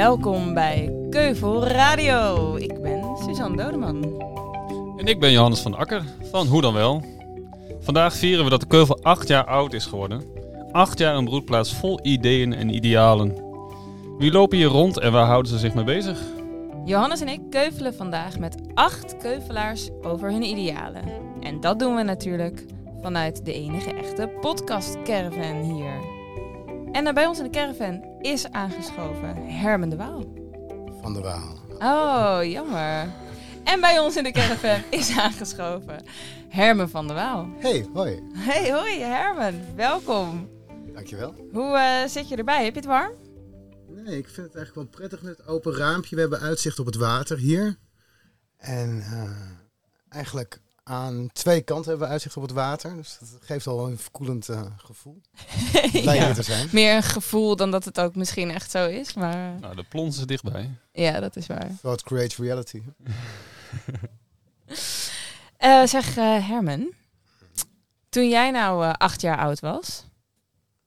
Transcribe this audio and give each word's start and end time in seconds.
Welkom 0.00 0.54
bij 0.54 1.06
Keuvel 1.10 1.66
Radio. 1.66 2.56
Ik 2.56 2.82
ben 2.82 3.16
Suzanne 3.16 3.56
Dodeman. 3.56 4.22
En 4.96 5.06
ik 5.06 5.20
ben 5.20 5.32
Johannes 5.32 5.60
van 5.60 5.74
Akker 5.74 6.04
van 6.30 6.46
Hoe 6.46 6.60
dan 6.60 6.74
wel. 6.74 7.04
Vandaag 7.80 8.14
vieren 8.14 8.44
we 8.44 8.50
dat 8.50 8.60
de 8.60 8.66
Keuvel 8.66 9.02
acht 9.02 9.28
jaar 9.28 9.44
oud 9.44 9.72
is 9.72 9.86
geworden. 9.86 10.22
Acht 10.72 10.98
jaar 10.98 11.16
een 11.16 11.24
broedplaats 11.24 11.74
vol 11.74 11.98
ideeën 12.02 12.52
en 12.52 12.74
idealen. 12.74 13.34
Wie 14.18 14.32
lopen 14.32 14.58
hier 14.58 14.66
rond 14.66 14.98
en 14.98 15.12
waar 15.12 15.26
houden 15.26 15.52
ze 15.52 15.58
zich 15.58 15.74
mee 15.74 15.84
bezig? 15.84 16.20
Johannes 16.84 17.20
en 17.20 17.28
ik 17.28 17.40
keuvelen 17.50 17.94
vandaag 17.94 18.38
met 18.38 18.56
acht 18.74 19.16
keuvelaars 19.16 19.88
over 20.02 20.30
hun 20.30 20.42
idealen. 20.42 21.02
En 21.40 21.60
dat 21.60 21.78
doen 21.78 21.94
we 21.94 22.02
natuurlijk 22.02 22.64
vanuit 23.02 23.44
de 23.44 23.52
enige 23.52 23.94
echte 23.94 24.32
podcast 24.40 25.02
caravan 25.02 25.62
hier. 25.62 26.19
En 26.92 27.14
bij 27.14 27.26
ons 27.26 27.38
in 27.38 27.44
de 27.44 27.50
caravan 27.50 28.04
is 28.20 28.50
aangeschoven 28.50 29.46
Herman 29.46 29.88
de 29.90 29.96
Waal. 29.96 30.32
Van 31.00 31.12
de 31.12 31.20
Waal. 31.20 31.58
Oh, 31.78 32.50
jammer. 32.50 33.08
En 33.64 33.80
bij 33.80 33.98
ons 33.98 34.16
in 34.16 34.24
de 34.24 34.30
caravan 34.30 34.82
is 34.90 35.16
aangeschoven 35.18 36.04
Herman 36.48 36.88
van 36.88 37.06
der 37.06 37.16
Waal. 37.16 37.48
Hey, 37.58 37.86
hoi. 37.92 38.22
Hey, 38.32 38.72
hoi 38.72 39.00
Herman. 39.00 39.54
Welkom. 39.76 40.48
Dankjewel. 40.94 41.34
Hoe 41.52 41.76
eh, 41.76 42.08
zit 42.08 42.28
je 42.28 42.36
erbij? 42.36 42.64
Heb 42.64 42.74
je 42.74 42.80
het 42.80 42.88
warm? 42.88 43.12
Nee, 43.88 44.18
ik 44.18 44.28
vind 44.28 44.46
het 44.46 44.56
eigenlijk 44.56 44.74
wel 44.74 44.84
prettig 44.84 45.22
met 45.22 45.36
het 45.36 45.46
open 45.46 45.76
raampje. 45.76 46.14
We 46.14 46.20
hebben 46.20 46.40
uitzicht 46.40 46.78
op 46.78 46.86
het 46.86 46.96
water 46.96 47.38
hier. 47.38 47.78
En 48.56 49.00
eh, 49.00 49.30
eigenlijk 50.08 50.60
aan 50.82 51.28
twee 51.32 51.60
kanten 51.60 51.88
hebben 51.88 52.06
we 52.06 52.12
uitzicht 52.12 52.36
op 52.36 52.42
het 52.42 52.52
water. 52.52 52.96
Dus 52.96 53.18
dat 53.20 53.28
geeft 53.40 53.66
al 53.66 53.86
een 53.86 53.98
verkoelend 53.98 54.48
uh, 54.48 54.62
gevoel. 54.76 55.20
Ja. 55.92 56.32
te 56.32 56.42
zijn. 56.42 56.68
Meer 56.72 56.94
een 56.96 57.02
gevoel 57.02 57.56
dan 57.56 57.70
dat 57.70 57.84
het 57.84 58.00
ook 58.00 58.14
misschien 58.14 58.50
echt 58.50 58.70
zo 58.70 58.86
is. 58.86 59.14
Maar... 59.14 59.60
Nou, 59.60 59.76
de 59.76 59.82
plons 59.82 60.18
is 60.18 60.26
dichtbij. 60.26 60.70
Ja, 60.92 61.20
dat 61.20 61.36
is 61.36 61.46
waar. 61.46 61.70
What 61.82 62.02
creates 62.02 62.36
reality. 62.36 62.82
uh, 65.58 65.86
zeg 65.94 66.16
uh, 66.16 66.48
Herman, 66.48 66.92
toen 68.08 68.28
jij 68.28 68.50
nou 68.50 68.94
acht 68.98 69.20
jaar 69.20 69.38
oud 69.38 69.60
was, 69.60 70.04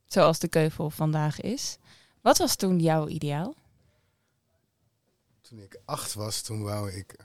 zoals 0.07 0.39
de 0.39 0.47
keuvel 0.47 0.89
vandaag 0.89 1.41
is, 1.41 1.78
wat 2.22 2.38
was 2.38 2.55
toen 2.55 2.80
jouw 2.80 3.07
ideaal? 3.07 3.55
Toen 5.41 5.59
ik 5.59 5.80
acht 5.85 6.13
was, 6.13 6.41
toen 6.41 6.63
wou 6.63 6.91
ik 6.91 7.16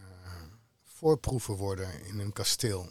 voorproeven 0.99 1.55
worden 1.55 2.05
in 2.05 2.19
een 2.19 2.33
kasteel. 2.33 2.89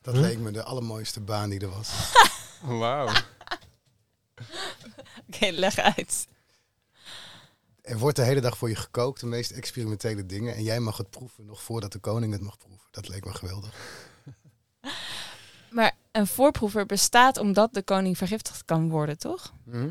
Dat 0.00 0.14
huh? 0.14 0.22
leek 0.22 0.38
me 0.38 0.50
de 0.50 0.62
allermooiste 0.62 1.20
baan 1.20 1.50
die 1.50 1.60
er 1.60 1.70
was. 1.70 2.12
Wauw. 2.80 3.06
Oké, 3.08 3.24
okay, 5.26 5.50
leg 5.50 5.78
uit. 5.78 6.26
Er 7.80 7.98
wordt 7.98 8.16
de 8.16 8.22
hele 8.22 8.40
dag 8.40 8.58
voor 8.58 8.68
je 8.68 8.76
gekookt, 8.76 9.20
de 9.20 9.26
meest 9.26 9.50
experimentele 9.50 10.26
dingen. 10.26 10.54
En 10.54 10.62
jij 10.62 10.80
mag 10.80 10.96
het 10.96 11.10
proeven 11.10 11.46
nog 11.46 11.62
voordat 11.62 11.92
de 11.92 11.98
koning 11.98 12.32
het 12.32 12.42
mag 12.42 12.58
proeven. 12.58 12.88
Dat 12.90 13.08
leek 13.08 13.24
me 13.24 13.34
geweldig. 13.34 13.74
Maar 15.70 15.96
een 16.12 16.26
voorproever 16.26 16.86
bestaat 16.86 17.38
omdat 17.38 17.74
de 17.74 17.82
koning 17.82 18.18
vergiftigd 18.18 18.64
kan 18.64 18.90
worden, 18.90 19.18
toch? 19.18 19.52
Hm? 19.64 19.90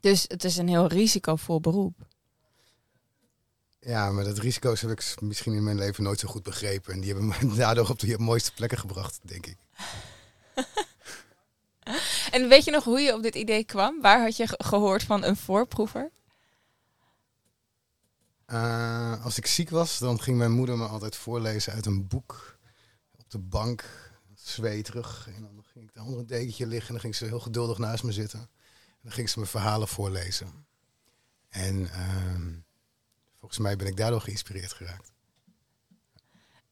Dus 0.00 0.24
het 0.28 0.44
is 0.44 0.56
een 0.56 0.68
heel 0.68 0.86
risicovol 0.86 1.60
beroep. 1.60 2.06
Ja, 3.80 4.10
maar 4.10 4.24
dat 4.24 4.38
risico's 4.38 4.80
heb 4.80 4.90
ik 4.90 5.14
misschien 5.20 5.52
in 5.52 5.64
mijn 5.64 5.78
leven 5.78 6.04
nooit 6.04 6.20
zo 6.20 6.28
goed 6.28 6.42
begrepen. 6.42 6.92
En 6.92 7.00
die 7.00 7.12
hebben 7.12 7.28
me 7.28 7.54
daardoor 7.56 7.88
op 7.88 7.98
de 7.98 8.18
mooiste 8.18 8.52
plekken 8.52 8.78
gebracht, 8.78 9.18
denk 9.22 9.46
ik. 9.46 9.56
en 12.30 12.48
weet 12.48 12.64
je 12.64 12.70
nog 12.70 12.84
hoe 12.84 13.00
je 13.00 13.14
op 13.14 13.22
dit 13.22 13.34
idee 13.34 13.64
kwam? 13.64 14.00
Waar 14.00 14.22
had 14.22 14.36
je 14.36 14.54
gehoord 14.58 15.02
van 15.02 15.24
een 15.24 15.36
voorproever? 15.36 16.10
Uh, 18.46 19.24
als 19.24 19.38
ik 19.38 19.46
ziek 19.46 19.70
was, 19.70 19.98
dan 19.98 20.20
ging 20.20 20.36
mijn 20.36 20.52
moeder 20.52 20.76
me 20.76 20.86
altijd 20.86 21.16
voorlezen 21.16 21.72
uit 21.72 21.86
een 21.86 22.06
boek. 22.06 22.58
Op 23.16 23.30
de 23.30 23.38
bank, 23.38 23.84
zweterig. 24.34 25.28
En 25.36 25.42
dan 25.42 25.64
ging 25.72 25.90
ik 25.90 26.02
onder 26.02 26.18
een 26.18 26.26
dekentje 26.26 26.66
liggen 26.66 26.86
en 26.86 26.92
dan 26.92 27.02
ging 27.02 27.16
ze 27.16 27.24
heel 27.24 27.40
geduldig 27.40 27.78
naast 27.78 28.02
me 28.02 28.12
zitten. 28.12 28.40
En 28.40 28.98
dan 29.02 29.12
ging 29.12 29.28
ze 29.28 29.38
me 29.38 29.46
verhalen 29.46 29.88
voorlezen. 29.88 30.66
En... 31.48 31.80
Uh, 31.80 32.68
Volgens 33.40 33.60
mij 33.60 33.76
ben 33.76 33.86
ik 33.86 33.96
daardoor 33.96 34.20
geïnspireerd 34.20 34.72
geraakt. 34.72 35.12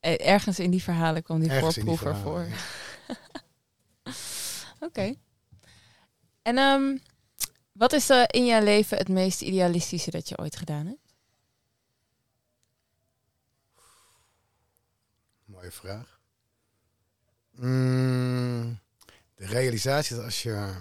Ergens 0.01 0.59
in 0.59 0.71
die 0.71 0.83
verhalen 0.83 1.23
kwam 1.23 1.41
die 1.41 1.51
Ergens 1.51 1.75
voorproever 1.75 2.13
die 2.13 2.23
voor. 2.23 2.47
Oké. 4.75 4.85
Okay. 4.85 5.19
En 6.43 6.59
um, 6.59 7.01
wat 7.73 7.93
is 7.93 8.11
er 8.11 8.35
in 8.35 8.47
jouw 8.47 8.63
leven 8.63 8.99
het 8.99 9.09
meest 9.09 9.41
idealistische 9.41 10.11
dat 10.11 10.29
je 10.29 10.39
ooit 10.39 10.57
gedaan 10.57 10.87
hebt? 10.87 11.15
Mooie 15.45 15.71
vraag. 15.71 16.21
Mm, 17.51 18.79
de 19.35 19.47
realisatie 19.47 20.17
dat 20.17 20.25
als 20.25 20.43
je 20.43 20.75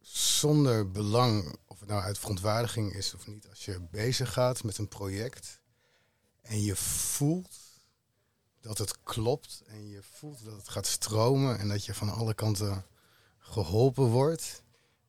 zonder 0.00 0.90
belang 0.90 1.58
nou 1.86 2.02
uit 2.02 2.18
verontwaardiging 2.18 2.92
is 2.92 3.14
of 3.14 3.26
niet, 3.26 3.48
als 3.48 3.64
je 3.64 3.80
bezig 3.90 4.32
gaat 4.32 4.62
met 4.62 4.78
een 4.78 4.88
project 4.88 5.60
en 6.42 6.62
je 6.62 6.76
voelt 6.76 7.56
dat 8.60 8.78
het 8.78 9.02
klopt 9.02 9.62
en 9.66 9.88
je 9.88 10.02
voelt 10.02 10.44
dat 10.44 10.56
het 10.56 10.68
gaat 10.68 10.86
stromen 10.86 11.58
en 11.58 11.68
dat 11.68 11.84
je 11.84 11.94
van 11.94 12.08
alle 12.08 12.34
kanten 12.34 12.84
geholpen 13.38 14.04
wordt. 14.04 14.62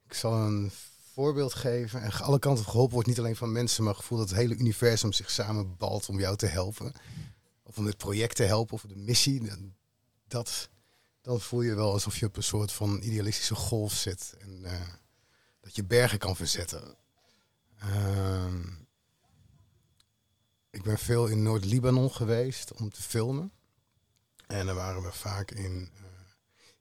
Ik 0.06 0.14
zal 0.14 0.34
een 0.34 0.72
voorbeeld 1.14 1.54
geven. 1.54 2.02
En 2.02 2.12
alle 2.12 2.40
kanten 2.40 2.66
geholpen 2.66 2.94
wordt 2.94 3.08
niet 3.08 3.20
alleen 3.20 3.36
van 3.36 3.52
mensen, 3.52 3.84
maar 3.84 3.96
gevoel 3.96 4.18
dat 4.18 4.30
het 4.30 4.38
hele 4.38 4.56
universum 4.56 5.14
zich 5.14 5.32
samenbalt 5.32 6.10
om 6.10 6.20
jou 6.20 6.36
te 6.36 6.46
helpen. 6.46 6.94
Of 7.64 7.78
om 7.78 7.86
het 7.86 7.98
project 7.98 8.36
te 8.36 8.44
helpen 8.44 8.74
of 8.74 8.82
de 8.82 8.96
missie. 8.96 9.52
Dat, 10.28 10.70
dan 11.22 11.42
voel 11.42 11.62
je 11.62 11.76
wel 11.76 11.92
alsof 11.92 12.18
je 12.18 12.26
op 12.26 12.38
een 12.38 12.44
soort 12.44 12.72
van 12.72 13.02
idealistische 13.02 13.56
golf 13.56 13.94
zit. 13.94 14.36
En, 14.40 14.62
uh, 14.64 14.72
dat 15.68 15.76
je 15.76 15.84
bergen 15.84 16.20
kan 16.20 16.36
verzetten. 16.36 16.98
Uh, 17.84 18.54
ik 20.70 20.84
ben 20.84 20.98
veel 20.98 21.28
in 21.28 21.44
Noord-Libanon 21.44 22.12
geweest 22.12 22.74
om 22.74 22.90
te 22.90 23.02
filmen. 23.02 23.52
En 24.48 24.66
dan 24.66 24.76
waren 24.76 25.02
we 25.02 25.12
vaak 25.12 25.52
in 25.52 25.92
uh, 25.94 26.02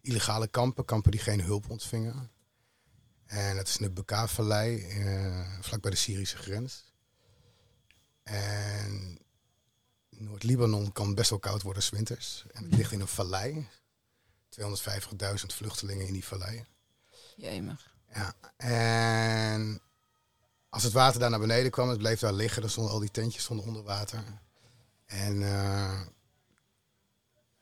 illegale 0.01 0.49
kampen, 0.49 0.85
kampen 0.85 1.11
die 1.11 1.21
geen 1.21 1.41
hulp 1.41 1.71
ontvingen. 1.71 2.31
En 3.27 3.57
dat 3.57 3.69
is 3.69 3.77
in 3.77 3.85
de 3.85 3.93
Beka-vallei, 3.93 4.99
uh, 5.05 5.61
vlak 5.61 5.81
bij 5.81 5.91
de 5.91 5.97
Syrische 5.97 6.37
grens. 6.37 6.93
En 8.23 9.19
Noord-Libanon 10.09 10.93
kan 10.93 11.15
best 11.15 11.31
wel 11.31 11.39
koud 11.39 11.63
worden 11.63 11.83
s 11.83 11.91
winters. 11.91 12.45
En 12.53 12.65
het 12.65 12.75
ligt 12.75 12.93
in 12.93 13.01
een 13.01 13.09
vallei. 13.09 13.69
250.000 14.61 15.47
vluchtelingen 15.47 16.07
in 16.07 16.13
die 16.13 16.25
vallei. 16.25 16.65
Jemig. 17.37 17.96
Ja, 18.15 18.35
en 18.57 19.81
als 20.69 20.83
het 20.83 20.93
water 20.93 21.21
daar 21.21 21.31
naar 21.31 21.39
beneden 21.41 21.71
kwam, 21.71 21.89
het 21.89 21.99
bleef 21.99 22.21
daar 22.21 22.33
liggen. 22.33 22.61
Dan 22.61 22.71
stonden 22.71 22.93
al 22.93 22.99
die 23.01 23.11
tentjes 23.11 23.49
onder 23.49 23.83
water. 23.83 24.25
En 25.07 25.41
uh, 25.41 26.01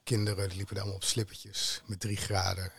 kinderen 0.02 0.48
liepen 0.48 0.74
daar 0.74 0.82
allemaal 0.82 1.00
op 1.00 1.04
slippertjes 1.04 1.82
met 1.86 2.00
drie 2.00 2.16
graden. 2.16 2.72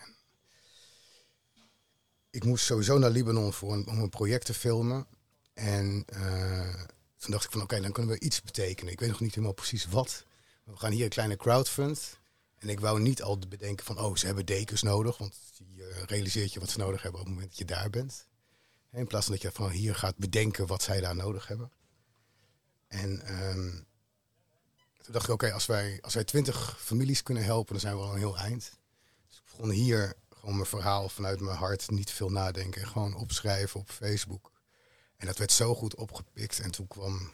Ik 2.29 2.43
moest 2.43 2.65
sowieso 2.65 2.97
naar 2.97 3.09
Libanon 3.09 3.53
voor 3.53 3.69
om 3.69 3.99
een 3.99 4.09
project 4.09 4.45
te 4.45 4.53
filmen. 4.53 5.07
En 5.53 6.05
uh, 6.13 6.83
toen 7.17 7.31
dacht 7.31 7.43
ik 7.43 7.51
van 7.51 7.61
oké, 7.61 7.81
dan 7.81 7.91
kunnen 7.91 8.11
we 8.11 8.25
iets 8.25 8.41
betekenen. 8.41 8.93
Ik 8.93 8.99
weet 8.99 9.09
nog 9.09 9.19
niet 9.19 9.33
helemaal 9.35 9.53
precies 9.53 9.85
wat. 9.85 10.25
We 10.63 10.77
gaan 10.77 10.91
hier 10.91 11.03
een 11.03 11.09
kleine 11.09 11.37
crowdfund. 11.37 12.19
En 12.57 12.69
ik 12.69 12.79
wou 12.79 12.99
niet 12.99 13.21
al 13.21 13.39
bedenken 13.39 13.85
van, 13.85 13.99
oh, 13.99 14.15
ze 14.15 14.25
hebben 14.25 14.45
dekens 14.45 14.81
nodig. 14.81 15.17
Want 15.17 15.35
je 15.75 16.03
realiseert 16.05 16.53
je 16.53 16.59
wat 16.59 16.69
ze 16.69 16.77
nodig 16.77 17.01
hebben 17.01 17.19
op 17.19 17.25
het 17.25 17.35
moment 17.35 17.51
dat 17.51 17.67
je 17.67 17.75
daar 17.75 17.89
bent. 17.89 18.27
In 18.91 19.07
plaats 19.07 19.25
van 19.25 19.33
dat 19.33 19.43
je 19.43 19.51
van 19.51 19.69
hier 19.69 19.95
gaat 19.95 20.17
bedenken 20.17 20.67
wat 20.67 20.83
zij 20.83 21.01
daar 21.01 21.15
nodig 21.15 21.47
hebben. 21.47 21.71
En 22.87 23.41
um, 23.43 23.85
toen 25.01 25.13
dacht 25.13 25.27
ik, 25.27 25.33
oké, 25.33 25.51
als, 25.51 25.65
wij, 25.65 25.99
als 26.01 26.13
wij 26.13 26.23
twintig 26.23 26.77
families 26.79 27.23
kunnen 27.23 27.43
helpen, 27.43 27.71
dan 27.71 27.81
zijn 27.81 27.95
we 27.95 28.01
al 28.01 28.11
een 28.11 28.17
heel 28.17 28.37
eind. 28.37 28.71
Dus 29.27 29.37
ik 29.37 29.43
begon 29.45 29.69
hier 29.69 30.13
gewoon 30.29 30.55
mijn 30.55 30.67
verhaal 30.67 31.09
vanuit 31.09 31.39
mijn 31.39 31.57
hart, 31.57 31.89
niet 31.89 32.11
veel 32.11 32.29
nadenken. 32.29 32.87
Gewoon 32.87 33.15
opschrijven 33.15 33.79
op 33.79 33.89
Facebook. 33.89 34.51
En 35.17 35.27
dat 35.27 35.37
werd 35.37 35.51
zo 35.51 35.75
goed 35.75 35.95
opgepikt. 35.95 36.59
En 36.59 36.71
toen 36.71 36.87
kwam 36.87 37.31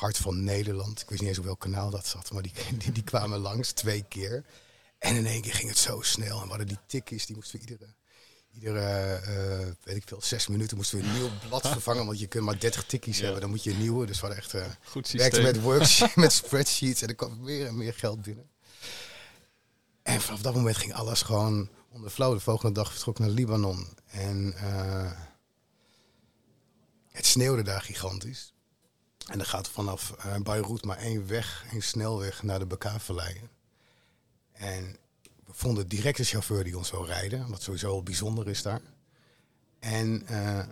Hart 0.00 0.16
van 0.16 0.44
Nederland. 0.44 1.00
Ik 1.00 1.08
wist 1.08 1.20
niet 1.20 1.28
eens 1.28 1.38
op 1.38 1.44
welk 1.44 1.60
kanaal 1.60 1.90
dat 1.90 2.06
zat, 2.06 2.32
maar 2.32 2.42
die, 2.42 2.52
die, 2.78 2.92
die 2.92 3.02
kwamen 3.02 3.38
langs 3.38 3.72
twee 3.72 4.04
keer. 4.08 4.44
En 4.98 5.16
in 5.16 5.26
één 5.26 5.42
keer 5.42 5.54
ging 5.54 5.68
het 5.68 5.78
zo 5.78 6.00
snel. 6.00 6.36
En 6.36 6.42
we 6.42 6.48
hadden 6.48 6.66
die 6.66 6.78
tikjes, 6.86 7.26
die 7.26 7.36
moesten 7.36 7.60
we 7.60 7.66
iedere, 7.66 7.94
iedere 8.52 9.20
uh, 9.20 9.72
weet 9.82 9.96
ik 9.96 10.02
veel, 10.06 10.22
zes 10.22 10.46
minuten 10.46 10.76
moesten 10.76 10.98
we 10.98 11.04
een 11.04 11.12
nieuw 11.12 11.30
blad 11.48 11.68
vervangen. 11.78 12.06
Want 12.06 12.20
je 12.20 12.26
kunt 12.26 12.44
maar 12.44 12.58
30 12.58 12.84
tikkies 12.84 13.20
hebben, 13.20 13.40
dan 13.40 13.50
moet 13.50 13.62
je 13.62 13.70
een 13.70 13.78
nieuwe. 13.78 14.06
Dus 14.06 14.20
we 14.20 14.26
hadden 14.26 14.44
echt, 14.44 14.54
uh, 14.54 14.64
Goed 14.84 15.10
werkten 15.10 15.42
met 15.42 15.60
worksheets, 15.60 16.14
met 16.24 16.32
spreadsheets. 16.32 17.02
En 17.02 17.08
er 17.08 17.14
kwam 17.14 17.40
meer 17.40 17.66
en 17.66 17.76
meer 17.76 17.94
geld 17.94 18.22
binnen. 18.22 18.50
En 20.02 20.20
vanaf 20.20 20.40
dat 20.40 20.54
moment 20.54 20.76
ging 20.76 20.94
alles 20.94 21.22
gewoon 21.22 21.68
onder 21.88 22.10
flow. 22.10 22.34
De 22.34 22.40
volgende 22.40 22.74
dag 22.74 22.92
vertrok 22.92 23.18
naar 23.18 23.28
Libanon. 23.28 23.88
En 24.06 24.54
uh, 24.56 25.12
het 27.10 27.26
sneeuwde 27.26 27.62
daar 27.62 27.82
gigantisch. 27.82 28.52
En 29.30 29.40
er 29.40 29.46
gaat 29.46 29.68
vanaf 29.68 30.14
uh, 30.26 30.36
Beirut 30.36 30.84
maar 30.84 30.98
één 30.98 31.26
weg, 31.26 31.64
één 31.72 31.82
snelweg 31.82 32.42
naar 32.42 32.58
de 32.58 32.66
Bekavenleien. 32.66 33.48
En 34.52 34.96
we 35.46 35.52
vonden 35.52 35.88
direct 35.88 36.18
een 36.18 36.24
chauffeur 36.24 36.64
die 36.64 36.78
ons 36.78 36.88
zou 36.88 37.06
rijden, 37.06 37.50
wat 37.50 37.62
sowieso 37.62 37.90
al 37.90 38.02
bijzonder 38.02 38.48
is 38.48 38.62
daar. 38.62 38.80
En 39.78 40.26
uh, 40.30 40.66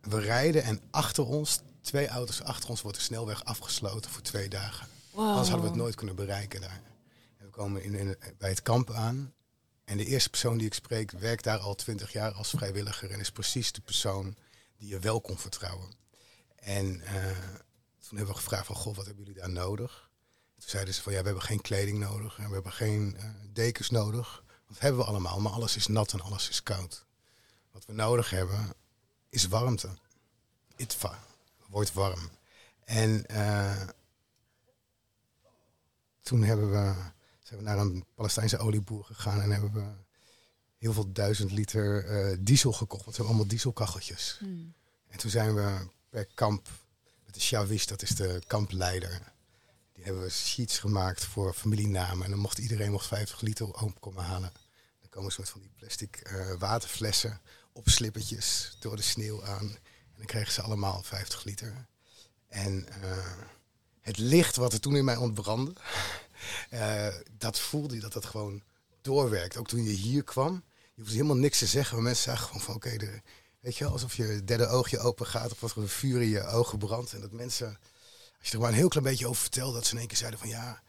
we 0.00 0.20
rijden 0.20 0.62
en 0.62 0.80
achter 0.90 1.26
ons, 1.26 1.60
twee 1.80 2.08
auto's 2.08 2.42
achter 2.42 2.70
ons, 2.70 2.82
wordt 2.82 2.96
de 2.96 3.02
snelweg 3.02 3.44
afgesloten 3.44 4.10
voor 4.10 4.22
twee 4.22 4.48
dagen. 4.48 4.88
Wow. 5.10 5.28
Anders 5.28 5.48
hadden 5.48 5.66
we 5.66 5.72
het 5.72 5.82
nooit 5.82 5.94
kunnen 5.94 6.16
bereiken 6.16 6.60
daar. 6.60 6.80
En 7.36 7.44
we 7.44 7.50
komen 7.50 7.82
in, 7.82 7.94
in, 7.94 8.16
bij 8.38 8.48
het 8.48 8.62
kamp 8.62 8.90
aan. 8.90 9.32
En 9.84 9.96
de 9.96 10.04
eerste 10.04 10.30
persoon 10.30 10.58
die 10.58 10.66
ik 10.66 10.74
spreek 10.74 11.10
werkt 11.10 11.44
daar 11.44 11.58
al 11.58 11.74
twintig 11.74 12.12
jaar 12.12 12.32
als 12.32 12.50
vrijwilliger. 12.50 13.10
En 13.10 13.20
is 13.20 13.30
precies 13.30 13.72
de 13.72 13.80
persoon 13.80 14.36
die 14.76 14.88
je 14.88 14.98
wel 14.98 15.20
kon 15.20 15.38
vertrouwen. 15.38 15.94
En 16.56 16.86
uh, 16.86 17.36
toen 18.08 18.16
hebben 18.16 18.34
we 18.34 18.40
gevraagd 18.40 18.66
van, 18.66 18.76
goh, 18.76 18.96
wat 18.96 19.06
hebben 19.06 19.24
jullie 19.24 19.40
daar 19.40 19.50
nodig? 19.50 20.10
Toen 20.58 20.68
zeiden 20.68 20.94
ze 20.94 21.02
van, 21.02 21.12
ja, 21.12 21.18
we 21.18 21.24
hebben 21.24 21.42
geen 21.44 21.60
kleding 21.60 21.98
nodig. 21.98 22.38
En 22.38 22.48
we 22.48 22.54
hebben 22.54 22.72
geen 22.72 23.16
uh, 23.16 23.24
dekens 23.52 23.90
nodig. 23.90 24.44
Dat 24.68 24.78
hebben 24.78 25.00
we 25.00 25.06
allemaal, 25.06 25.40
maar 25.40 25.52
alles 25.52 25.76
is 25.76 25.86
nat 25.86 26.12
en 26.12 26.20
alles 26.20 26.48
is 26.48 26.62
koud. 26.62 27.06
Wat 27.70 27.86
we 27.86 27.92
nodig 27.92 28.30
hebben, 28.30 28.74
is 29.28 29.48
warmte. 29.48 29.88
Itfa, 30.76 31.18
wordt 31.66 31.92
warm. 31.92 32.30
En 32.84 33.24
uh, 33.30 33.82
toen 36.20 36.42
hebben 36.42 36.70
we, 36.70 36.94
zijn 37.42 37.58
we 37.58 37.64
naar 37.64 37.78
een 37.78 38.04
Palestijnse 38.14 38.58
olieboer 38.58 39.04
gegaan 39.04 39.40
en 39.40 39.50
hebben 39.50 39.72
we 39.72 39.86
heel 40.78 40.92
veel 40.92 41.12
duizend 41.12 41.50
liter 41.50 42.04
uh, 42.04 42.36
diesel 42.40 42.72
gekocht. 42.72 43.04
Want 43.04 43.16
ze 43.16 43.20
hebben 43.20 43.26
allemaal 43.26 43.54
dieselkacheltjes. 43.54 44.36
Hmm. 44.38 44.74
En 45.08 45.18
toen 45.18 45.30
zijn 45.30 45.54
we 45.54 45.86
per 46.08 46.26
kamp, 46.34 46.68
de 47.34 47.40
Shawish, 47.40 47.84
dat 47.84 48.02
is 48.02 48.10
de 48.10 48.42
kampleider. 48.46 49.20
Die 49.92 50.04
hebben 50.04 50.22
we 50.22 50.30
sheets 50.30 50.78
gemaakt 50.78 51.24
voor 51.24 51.54
familienamen. 51.54 52.24
En 52.24 52.30
dan 52.30 52.40
mocht 52.40 52.58
iedereen 52.58 52.90
mocht 52.90 53.06
50 53.06 53.40
liter 53.40 53.66
op 53.66 54.00
komen 54.00 54.24
halen. 54.24 54.52
Dan 55.00 55.08
komen 55.10 55.32
soort 55.32 55.48
van 55.48 55.60
die 55.60 55.70
plastic 55.76 56.30
uh, 56.32 56.54
waterflessen 56.58 57.40
op 57.72 57.88
slippertjes 57.88 58.76
door 58.80 58.96
de 58.96 59.02
sneeuw 59.02 59.44
aan. 59.44 59.68
En 59.68 60.16
dan 60.16 60.26
kregen 60.26 60.52
ze 60.52 60.62
allemaal 60.62 61.02
50 61.02 61.44
liter. 61.44 61.86
En 62.48 62.86
uh, 63.02 63.26
het 64.00 64.18
licht 64.18 64.56
wat 64.56 64.72
er 64.72 64.80
toen 64.80 64.96
in 64.96 65.04
mij 65.04 65.16
ontbrandde, 65.16 65.72
uh, 66.70 67.06
dat 67.38 67.58
voelde 67.58 67.94
je 67.94 68.00
dat 68.00 68.12
dat 68.12 68.24
gewoon 68.24 68.62
doorwerkt. 69.00 69.56
Ook 69.56 69.68
toen 69.68 69.84
je 69.84 69.90
hier 69.90 70.24
kwam, 70.24 70.64
je 70.94 71.00
hoefde 71.00 71.14
helemaal 71.14 71.36
niks 71.36 71.58
te 71.58 71.66
zeggen. 71.66 71.94
Maar 71.94 72.04
mensen 72.04 72.24
zagen 72.24 72.46
gewoon 72.46 72.62
van 72.62 72.74
oké, 72.74 72.94
okay, 72.94 73.22
weet 73.60 73.76
je, 73.76 73.86
alsof 73.86 74.16
je 74.16 74.44
derde 74.44 74.66
oogje 74.66 74.98
open 74.98 75.26
gaat 75.26 75.52
of 75.52 75.60
wat 75.60 75.70
er 75.70 75.78
een 75.78 75.88
vuur 75.88 76.22
in 76.22 76.28
je 76.28 76.44
ogen 76.44 76.78
brandt. 76.78 77.12
En 77.12 77.20
dat 77.20 77.32
mensen, 77.32 77.78
als 78.38 78.48
je 78.48 78.52
er 78.52 78.60
maar 78.60 78.68
een 78.68 78.74
heel 78.74 78.88
klein 78.88 79.06
beetje 79.06 79.26
over 79.26 79.40
vertelde, 79.40 79.74
dat 79.74 79.86
ze 79.86 79.92
in 79.92 79.98
één 79.98 80.08
keer 80.08 80.16
zeiden 80.16 80.38
van 80.38 80.48
ja, 80.48 80.82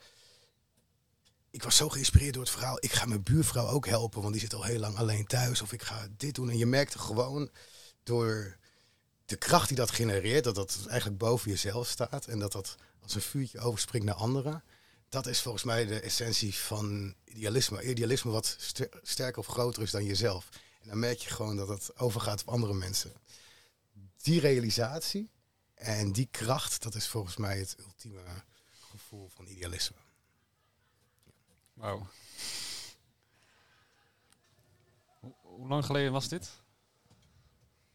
ik 1.52 1.64
was 1.64 1.76
zo 1.76 1.90
geïnspireerd 1.90 2.34
door 2.34 2.44
het 2.44 2.52
verhaal. 2.52 2.78
Ik 2.80 2.92
ga 2.92 3.06
mijn 3.06 3.24
buurvrouw 3.24 3.68
ook 3.68 3.88
helpen, 3.88 4.22
want 4.22 4.34
die 4.34 4.42
zit 4.42 4.54
al 4.54 4.64
heel 4.64 4.80
lang 4.80 4.98
alleen 4.98 5.26
thuis. 5.26 5.62
Of 5.62 5.74
ik 5.74 5.82
ga 5.82 6.08
dit 6.18 6.36
doen. 6.36 6.50
En 6.50 6.58
je 6.58 6.66
merkte 6.66 7.00
gewoon 7.00 7.50
door 8.04 8.58
de 9.26 9.36
kracht 9.36 9.68
die 9.68 9.78
dat 9.78 9.92
genereert, 9.92 10.44
dat 10.44 10.56
dat 10.56 10.78
eigenlijk 10.88 11.20
boven 11.20 11.52
jezelf 11.52 11.88
staat. 11.88 12.26
En 12.26 12.40
dat 12.40 12.52
dat 12.52 12.76
als 13.02 13.16
een 13.16 13.22
vuurtje 13.22 13.60
overspringt 13.60 14.08
naar 14.08 14.16
anderen. 14.16 14.64
Dat 15.10 15.28
is 15.28 15.42
volgens 15.42 15.64
mij 15.64 15.86
de 15.86 16.00
essentie 16.00 16.56
van 16.56 17.16
idealisme. 17.26 17.84
Idealisme 17.84 18.32
wat 18.32 18.56
ster 18.60 18.90
sterker 19.04 19.40
of 19.40 19.48
groter 19.48 19.84
is 19.84 19.92
dan 19.92 20.06
jezelf. 20.06 20.50
En 20.90 20.96
dan 20.96 21.04
merk 21.04 21.20
je 21.20 21.30
gewoon 21.30 21.56
dat 21.56 21.68
het 21.68 21.98
overgaat 21.98 22.42
op 22.42 22.48
andere 22.48 22.74
mensen. 22.74 23.14
Die 24.18 24.40
realisatie 24.40 25.30
en 25.74 26.12
die 26.12 26.28
kracht, 26.32 26.84
dat 26.84 26.96
is 26.96 27.08
volgens 27.08 27.38
mij 27.38 27.60
het 27.60 27.76
ultieme 27.80 28.24
gevoel 28.72 29.30
van 29.30 29.48
idealisme. 29.48 29.96
Wauw. 31.74 32.08
Hoe, 35.20 35.36
hoe, 35.42 35.68
lang 35.68 35.86
geleden 35.86 36.12
was 36.12 36.28
dit? 36.28 36.52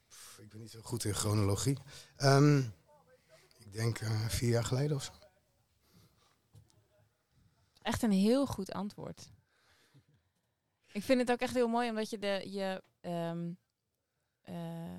Pff, 0.08 0.38
ik 0.38 0.48
ben 0.48 0.60
niet 0.60 0.70
zo 0.70 0.80
goed 0.82 1.04
in 1.04 1.14
chronologie. 1.14 1.78
Um, 2.16 2.74
ik 3.58 3.72
denk 3.72 4.00
uh, 4.00 4.28
vier 4.28 4.50
jaar 4.50 4.64
geleden 4.64 4.96
of 4.96 5.04
zo. 5.04 5.12
Echt 7.82 8.02
een 8.02 8.12
heel 8.12 8.46
goed 8.46 8.72
antwoord. 8.72 9.28
Ik 10.94 11.02
vind 11.02 11.20
het 11.20 11.30
ook 11.30 11.40
echt 11.40 11.54
heel 11.54 11.68
mooi 11.68 11.88
omdat 11.88 12.10
je 12.10 12.18
de 12.18 12.42
je 12.46 12.82
um, 13.00 13.58
uh, 14.48 14.96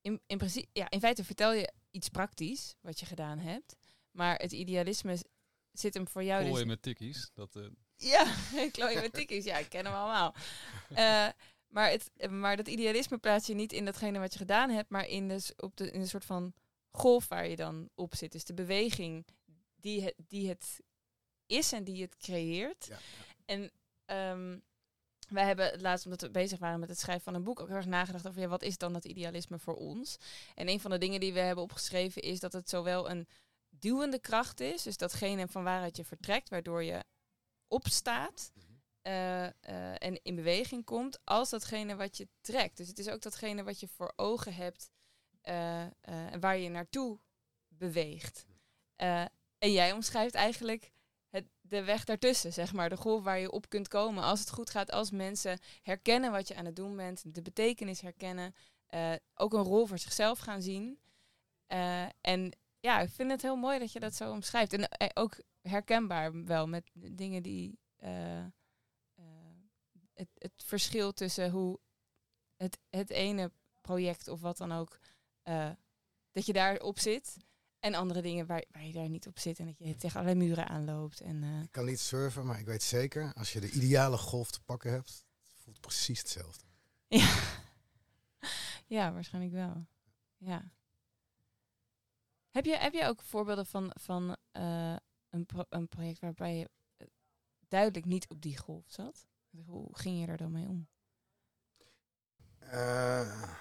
in, 0.00 0.20
in 0.26 0.38
principe 0.38 0.68
ja 0.72 0.90
in 0.90 1.00
feite 1.00 1.24
vertel 1.24 1.52
je 1.52 1.72
iets 1.90 2.08
praktisch 2.08 2.74
wat 2.80 3.00
je 3.00 3.06
gedaan 3.06 3.38
hebt, 3.38 3.76
maar 4.10 4.36
het 4.36 4.52
idealisme 4.52 5.18
zit 5.72 5.94
hem 5.94 6.08
voor 6.08 6.24
jou 6.24 6.40
Klooien 6.40 6.58
dus 6.58 6.74
met 6.74 6.82
tikkies. 6.82 7.30
Dat, 7.34 7.56
uh... 7.56 7.66
ja, 7.96 8.34
klooien 8.72 9.00
met 9.00 9.12
tikkies. 9.12 9.44
Ja, 9.44 9.58
ik 9.58 9.68
ken 9.68 9.84
hem 9.84 9.94
allemaal. 9.94 10.34
Uh, 10.90 11.28
maar, 11.66 11.90
het, 11.90 12.30
maar 12.30 12.56
dat 12.56 12.68
idealisme 12.68 13.18
plaats 13.18 13.46
je 13.46 13.54
niet 13.54 13.72
in 13.72 13.84
datgene 13.84 14.18
wat 14.18 14.32
je 14.32 14.38
gedaan 14.38 14.70
hebt, 14.70 14.90
maar 14.90 15.08
in, 15.08 15.28
de, 15.28 15.54
op 15.56 15.76
de, 15.76 15.90
in 15.90 16.00
een 16.00 16.08
soort 16.08 16.24
van 16.24 16.54
golf 16.90 17.28
waar 17.28 17.48
je 17.48 17.56
dan 17.56 17.88
op 17.94 18.14
zit. 18.14 18.32
Dus 18.32 18.44
de 18.44 18.54
beweging 18.54 19.26
die 19.76 20.02
het, 20.02 20.14
die 20.16 20.48
het 20.48 20.80
is 21.46 21.72
en 21.72 21.84
die 21.84 22.02
het 22.02 22.16
creëert. 22.16 22.86
Ja. 22.88 22.98
En 23.44 23.70
um, 24.40 24.62
wij 25.32 25.44
hebben 25.44 25.80
laatst, 25.80 26.04
omdat 26.04 26.20
we 26.20 26.30
bezig 26.30 26.58
waren 26.58 26.80
met 26.80 26.88
het 26.88 26.98
schrijven 26.98 27.24
van 27.24 27.34
een 27.34 27.44
boek, 27.44 27.60
ook 27.60 27.66
heel 27.66 27.76
erg 27.76 27.86
nagedacht 27.86 28.28
over 28.28 28.40
ja, 28.40 28.48
wat 28.48 28.62
is 28.62 28.78
dan 28.78 28.92
dat 28.92 29.04
idealisme 29.04 29.58
voor 29.58 29.74
ons? 29.74 30.16
En 30.54 30.68
een 30.68 30.80
van 30.80 30.90
de 30.90 30.98
dingen 30.98 31.20
die 31.20 31.32
we 31.32 31.40
hebben 31.40 31.64
opgeschreven 31.64 32.22
is 32.22 32.40
dat 32.40 32.52
het 32.52 32.68
zowel 32.68 33.10
een 33.10 33.28
duwende 33.68 34.18
kracht 34.18 34.60
is, 34.60 34.82
dus 34.82 34.96
datgene 34.96 35.48
van 35.48 35.64
waaruit 35.64 35.96
je 35.96 36.04
vertrekt, 36.04 36.48
waardoor 36.48 36.82
je 36.82 37.04
opstaat 37.68 38.52
uh, 39.02 39.42
uh, 39.42 39.50
en 39.98 40.22
in 40.22 40.34
beweging 40.34 40.84
komt, 40.84 41.20
als 41.24 41.50
datgene 41.50 41.96
wat 41.96 42.16
je 42.16 42.28
trekt. 42.40 42.76
Dus 42.76 42.88
het 42.88 42.98
is 42.98 43.08
ook 43.08 43.22
datgene 43.22 43.62
wat 43.62 43.80
je 43.80 43.88
voor 43.88 44.12
ogen 44.16 44.54
hebt 44.54 44.90
uh, 45.44 45.80
en 46.32 46.40
waar 46.40 46.58
je 46.58 46.68
naartoe 46.68 47.18
beweegt. 47.68 48.46
en 49.58 49.72
jij 49.72 49.92
omschrijft 49.92 50.34
eigenlijk 50.34 50.92
het, 51.32 51.44
de 51.60 51.82
weg 51.82 52.04
daartussen, 52.04 52.52
zeg 52.52 52.72
maar. 52.72 52.88
De 52.88 52.96
golf 52.96 53.24
waar 53.24 53.38
je 53.38 53.50
op 53.50 53.68
kunt 53.68 53.88
komen 53.88 54.22
als 54.22 54.40
het 54.40 54.50
goed 54.50 54.70
gaat, 54.70 54.90
als 54.90 55.10
mensen 55.10 55.58
herkennen 55.82 56.30
wat 56.30 56.48
je 56.48 56.54
aan 56.54 56.64
het 56.64 56.76
doen 56.76 56.96
bent, 56.96 57.34
de 57.34 57.42
betekenis 57.42 58.00
herkennen, 58.00 58.54
ook 59.34 59.52
een 59.52 59.62
rol 59.62 59.86
voor 59.86 59.98
zichzelf 59.98 60.38
gaan 60.38 60.62
zien. 60.62 60.98
en 62.20 62.52
ja, 62.80 63.00
ik 63.00 63.08
vind 63.10 63.30
het 63.30 63.42
heel 63.42 63.56
mooi 63.56 63.78
dat 63.78 63.92
je 63.92 64.00
dat 64.00 64.14
zo 64.14 64.30
omschrijft. 64.30 64.72
En 64.72 64.80
uh, 64.80 65.08
ook 65.14 65.40
herkenbaar 65.60 66.44
wel 66.44 66.66
met 66.68 66.90
dingen 66.94 67.42
die. 67.42 67.78
Het, 70.12 70.28
het 70.38 70.52
verschil 70.56 71.12
tussen 71.12 71.50
hoe 71.50 71.80
het, 72.56 72.78
het 72.90 73.10
ene 73.10 73.52
project 73.80 74.28
of 74.28 74.40
wat 74.40 74.56
dan 74.56 74.72
ook. 74.72 74.98
dat 76.32 76.46
je 76.46 76.52
daarop 76.52 76.98
zit. 76.98 77.36
En 77.82 77.94
andere 77.94 78.22
dingen 78.22 78.46
waar, 78.46 78.64
waar 78.70 78.84
je 78.84 78.92
daar 78.92 79.08
niet 79.08 79.26
op 79.26 79.38
zit. 79.38 79.58
En 79.58 79.66
dat 79.66 79.78
je 79.78 79.96
tegen 79.96 80.20
allerlei 80.20 80.46
muren 80.46 80.68
aanloopt. 80.68 81.20
En, 81.20 81.42
ik 81.62 81.72
kan 81.72 81.84
niet 81.84 82.00
surfen, 82.00 82.46
maar 82.46 82.58
ik 82.58 82.66
weet 82.66 82.82
zeker. 82.82 83.32
Als 83.34 83.52
je 83.52 83.60
de 83.60 83.70
ideale 83.70 84.16
golf 84.16 84.50
te 84.50 84.62
pakken 84.62 84.90
hebt. 84.90 85.24
Voelt 85.62 85.80
precies 85.80 86.18
hetzelfde. 86.18 86.64
Ja, 88.88 89.06
ja 89.06 89.12
waarschijnlijk 89.12 89.54
wel. 89.54 89.86
Ja. 90.36 90.70
Heb 92.50 92.64
je, 92.64 92.76
heb 92.76 92.92
je 92.92 93.06
ook 93.06 93.22
voorbeelden 93.22 93.66
van, 93.66 93.90
van 94.00 94.36
uh, 94.52 94.96
een, 95.30 95.46
pro 95.46 95.64
een 95.68 95.88
project 95.88 96.20
waarbij 96.20 96.56
je 96.56 96.70
duidelijk 97.68 98.04
niet 98.04 98.28
op 98.28 98.42
die 98.42 98.56
golf 98.56 98.84
zat? 98.86 99.26
Hoe 99.64 99.88
ging 99.96 100.20
je 100.20 100.26
er 100.26 100.36
dan 100.36 100.52
mee 100.52 100.68
om? 100.68 100.88
Uh, 102.62 103.54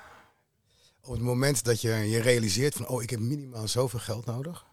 op 1.01 1.13
het 1.13 1.22
moment 1.22 1.63
dat 1.63 1.81
je 1.81 1.89
je 1.89 2.22
realiseert 2.22 2.74
van, 2.74 2.88
oh, 2.88 3.03
ik 3.03 3.10
heb 3.10 3.20
minimaal 3.20 3.67
zoveel 3.67 4.00
geld 4.00 4.25
nodig. 4.25 4.65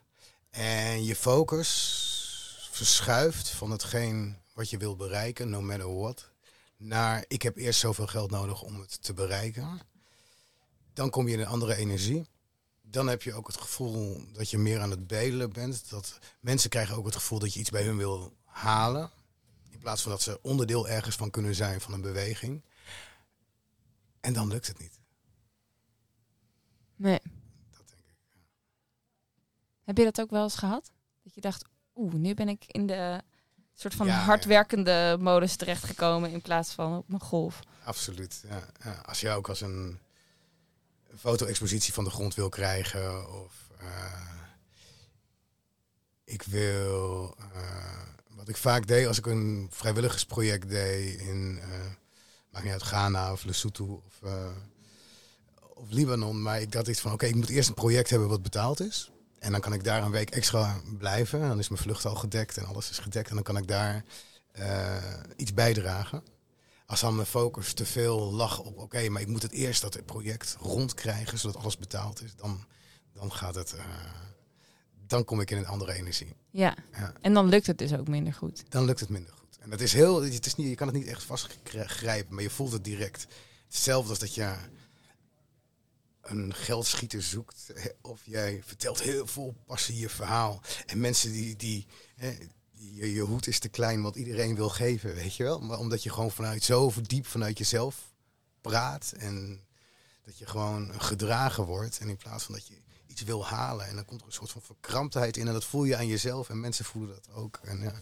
En 0.50 1.04
je 1.04 1.16
focus 1.16 2.68
verschuift 2.70 3.48
van 3.48 3.70
hetgeen 3.70 4.36
wat 4.54 4.70
je 4.70 4.78
wil 4.78 4.96
bereiken, 4.96 5.48
no 5.50 5.60
matter 5.60 5.98
what, 5.98 6.30
naar 6.76 7.24
ik 7.28 7.42
heb 7.42 7.56
eerst 7.56 7.80
zoveel 7.80 8.06
geld 8.06 8.30
nodig 8.30 8.62
om 8.62 8.80
het 8.80 9.02
te 9.02 9.14
bereiken. 9.14 9.80
Dan 10.92 11.10
kom 11.10 11.28
je 11.28 11.34
in 11.34 11.40
een 11.40 11.46
andere 11.46 11.76
energie 11.76 12.26
dan 12.90 13.06
heb 13.06 13.22
je 13.22 13.34
ook 13.34 13.46
het 13.46 13.60
gevoel 13.60 14.22
dat 14.32 14.50
je 14.50 14.58
meer 14.58 14.80
aan 14.80 14.90
het 14.90 15.06
bedelen 15.06 15.52
bent. 15.52 15.90
Dat 15.90 16.18
mensen 16.40 16.70
krijgen 16.70 16.96
ook 16.96 17.04
het 17.04 17.14
gevoel 17.14 17.38
dat 17.38 17.54
je 17.54 17.60
iets 17.60 17.70
bij 17.70 17.82
hun 17.82 17.96
wil 17.96 18.36
halen. 18.44 19.10
In 19.70 19.78
plaats 19.78 20.02
van 20.02 20.10
dat 20.10 20.22
ze 20.22 20.42
onderdeel 20.42 20.88
ergens 20.88 21.16
van 21.16 21.30
kunnen 21.30 21.54
zijn 21.54 21.80
van 21.80 21.92
een 21.92 22.00
beweging. 22.00 22.64
En 24.20 24.32
dan 24.32 24.48
lukt 24.48 24.66
het 24.66 24.78
niet. 24.78 24.97
Nee. 26.98 27.20
Dat 27.70 27.86
denk 27.86 28.00
ik. 28.00 28.14
Ja. 28.32 28.40
Heb 29.84 29.96
je 29.96 30.04
dat 30.04 30.20
ook 30.20 30.30
wel 30.30 30.42
eens 30.42 30.56
gehad? 30.56 30.92
Dat 31.22 31.34
je 31.34 31.40
dacht, 31.40 31.64
oeh, 31.94 32.12
nu 32.12 32.34
ben 32.34 32.48
ik 32.48 32.64
in 32.66 32.86
de 32.86 33.22
soort 33.74 33.94
van 33.94 34.06
Ja, 34.06 34.18
hardwerkende 34.18 34.90
ja. 34.90 35.16
modus 35.16 35.56
terechtgekomen 35.56 36.30
in 36.30 36.42
plaats 36.42 36.72
van 36.72 36.96
op 36.96 37.08
mijn 37.08 37.20
golf. 37.20 37.60
Absoluut. 37.84 38.44
Ja. 38.48 38.92
Als 39.04 39.20
je 39.20 39.30
ook 39.30 39.48
als 39.48 39.60
een 39.60 39.98
foto-expositie 41.18 41.92
van 41.92 42.04
de 42.04 42.10
grond 42.10 42.34
wil 42.34 42.48
krijgen. 42.48 43.32
Of 43.42 43.70
eh, 43.78 44.32
ik 46.24 46.42
wil, 46.42 47.34
eh, 47.54 48.02
wat 48.28 48.48
ik 48.48 48.56
vaak 48.56 48.86
deed 48.86 49.06
als 49.06 49.18
ik 49.18 49.26
een 49.26 49.68
vrijwilligersproject 49.70 50.68
deed 50.68 51.20
in, 51.20 51.60
uh, 51.62 51.64
maakt 52.50 52.64
niet 52.64 52.72
uit, 52.72 52.82
Ghana 52.82 53.32
of 53.32 53.44
Lesotho 53.44 54.02
of, 54.06 54.30
of 55.78 55.90
Libanon. 55.90 56.42
Maar 56.42 56.60
ik 56.60 56.72
dacht 56.72 56.88
iets 56.88 57.00
van, 57.00 57.12
oké, 57.12 57.26
ik 57.26 57.34
moet 57.34 57.48
eerst 57.48 57.68
een 57.68 57.74
project 57.74 58.10
hebben 58.10 58.28
wat 58.28 58.42
betaald 58.42 58.80
is. 58.80 59.10
En 59.38 59.52
dan 59.52 59.60
kan 59.60 59.72
ik 59.72 59.84
daar 59.84 60.02
een 60.02 60.10
week 60.10 60.30
extra 60.30 60.80
blijven. 60.98 61.40
Dan 61.40 61.58
is 61.58 61.68
mijn 61.68 61.82
vlucht 61.82 62.04
al 62.04 62.14
gedekt 62.14 62.56
en 62.56 62.64
alles 62.64 62.90
is 62.90 62.98
gedekt. 62.98 63.28
En 63.28 63.34
dan 63.34 63.44
kan 63.44 63.56
ik 63.56 63.66
daar 63.66 64.04
iets 65.36 65.54
bijdragen. 65.54 66.22
Als 66.86 67.00
dan 67.00 67.14
mijn 67.14 67.26
focus 67.26 67.72
te 67.72 67.86
veel 67.86 68.32
lag 68.32 68.58
op, 68.58 68.78
oké, 68.78 69.08
maar 69.08 69.22
ik 69.22 69.28
moet 69.28 69.42
het 69.42 69.52
eerst 69.52 69.82
dat 69.82 69.94
het 69.94 70.06
project 70.06 70.56
rondkrijgen, 70.60 71.38
zodat 71.38 71.62
alles 71.62 71.78
betaald 71.78 72.22
is, 72.22 72.34
dan, 72.36 72.64
dan 73.12 73.32
gaat 73.32 73.54
het, 73.54 73.74
uh, 73.76 73.84
dan 75.06 75.24
kom 75.24 75.40
ik 75.40 75.50
in 75.50 75.56
een 75.56 75.66
andere 75.66 75.92
energie. 75.92 76.34
Ja. 76.50 76.76
ja. 76.92 77.12
en 77.20 77.34
dan 77.34 77.48
lukt 77.48 77.66
het 77.66 77.78
dus 77.78 77.92
ook 77.94 78.08
minder 78.08 78.32
goed. 78.32 78.64
Dan 78.68 78.84
lukt 78.84 79.00
het 79.00 79.08
minder 79.08 79.32
goed. 79.32 79.58
En 79.60 79.70
dat 79.70 79.80
is 79.80 79.92
heel, 79.92 80.22
het 80.22 80.46
is 80.46 80.54
niet, 80.54 80.68
je 80.68 80.74
kan 80.74 80.86
het 80.86 80.96
niet 80.96 81.06
echt 81.06 81.22
vastgrijpen, 81.22 82.34
maar 82.34 82.42
je 82.42 82.50
voelt 82.50 82.72
het 82.72 82.84
direct. 82.84 83.26
Hetzelfde 83.66 84.10
als 84.10 84.18
dat 84.18 84.34
je 84.34 84.54
een 86.30 86.54
geldschieter 86.54 87.22
zoekt, 87.22 87.72
of 88.00 88.20
jij 88.24 88.62
vertelt 88.64 89.02
heel 89.02 89.26
vol 89.26 89.54
passie 89.66 89.98
je 89.98 90.08
verhaal. 90.08 90.60
En 90.86 91.00
mensen 91.00 91.32
die, 91.32 91.56
die, 91.56 91.86
je, 92.70 93.12
je 93.12 93.20
hoed 93.20 93.46
is 93.46 93.58
te 93.58 93.68
klein 93.68 94.02
wat 94.02 94.16
iedereen 94.16 94.54
wil 94.54 94.68
geven, 94.68 95.14
weet 95.14 95.34
je 95.34 95.42
wel. 95.42 95.60
Maar 95.60 95.78
omdat 95.78 96.02
je 96.02 96.10
gewoon 96.10 96.30
vanuit 96.30 96.62
zo 96.62 96.92
diep 97.02 97.26
vanuit 97.26 97.58
jezelf 97.58 98.12
praat 98.60 99.14
en 99.16 99.66
dat 100.24 100.38
je 100.38 100.46
gewoon 100.46 101.00
gedragen 101.00 101.64
wordt. 101.64 101.98
En 101.98 102.08
in 102.08 102.16
plaats 102.16 102.44
van 102.44 102.54
dat 102.54 102.66
je 102.66 102.74
iets 103.06 103.22
wil 103.22 103.46
halen 103.46 103.86
en 103.86 103.94
dan 103.94 104.04
komt 104.04 104.20
er 104.20 104.26
een 104.26 104.32
soort 104.32 104.50
van 104.50 104.62
verkramptheid 104.62 105.36
in 105.36 105.46
en 105.46 105.52
dat 105.52 105.64
voel 105.64 105.84
je 105.84 105.96
aan 105.96 106.06
jezelf 106.06 106.48
en 106.48 106.60
mensen 106.60 106.84
voelen 106.84 107.14
dat 107.14 107.34
ook. 107.34 107.60
En 107.62 107.80
ja, 107.80 107.92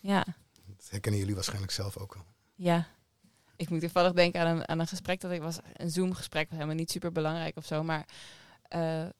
ja. 0.00 0.24
dat 0.66 0.86
herkennen 0.90 1.20
jullie 1.20 1.34
waarschijnlijk 1.34 1.72
zelf 1.72 1.96
ook 1.96 2.14
al. 2.14 2.24
Ja, 2.54 2.88
ik 3.58 3.70
moet 3.70 3.80
toevallig 3.80 4.12
denken 4.12 4.40
aan 4.40 4.56
een, 4.56 4.68
aan 4.68 4.78
een 4.78 4.86
gesprek 4.86 5.20
dat 5.20 5.30
ik 5.30 5.42
was, 5.42 5.58
een 5.72 5.90
Zoom-gesprek, 5.90 6.48
was 6.48 6.58
helemaal 6.58 6.78
niet 6.78 6.90
super 6.90 7.12
belangrijk 7.12 7.56
of 7.56 7.64
zo, 7.64 7.82
maar 7.82 8.06
uh, 8.74 9.02
uh, 9.02 9.10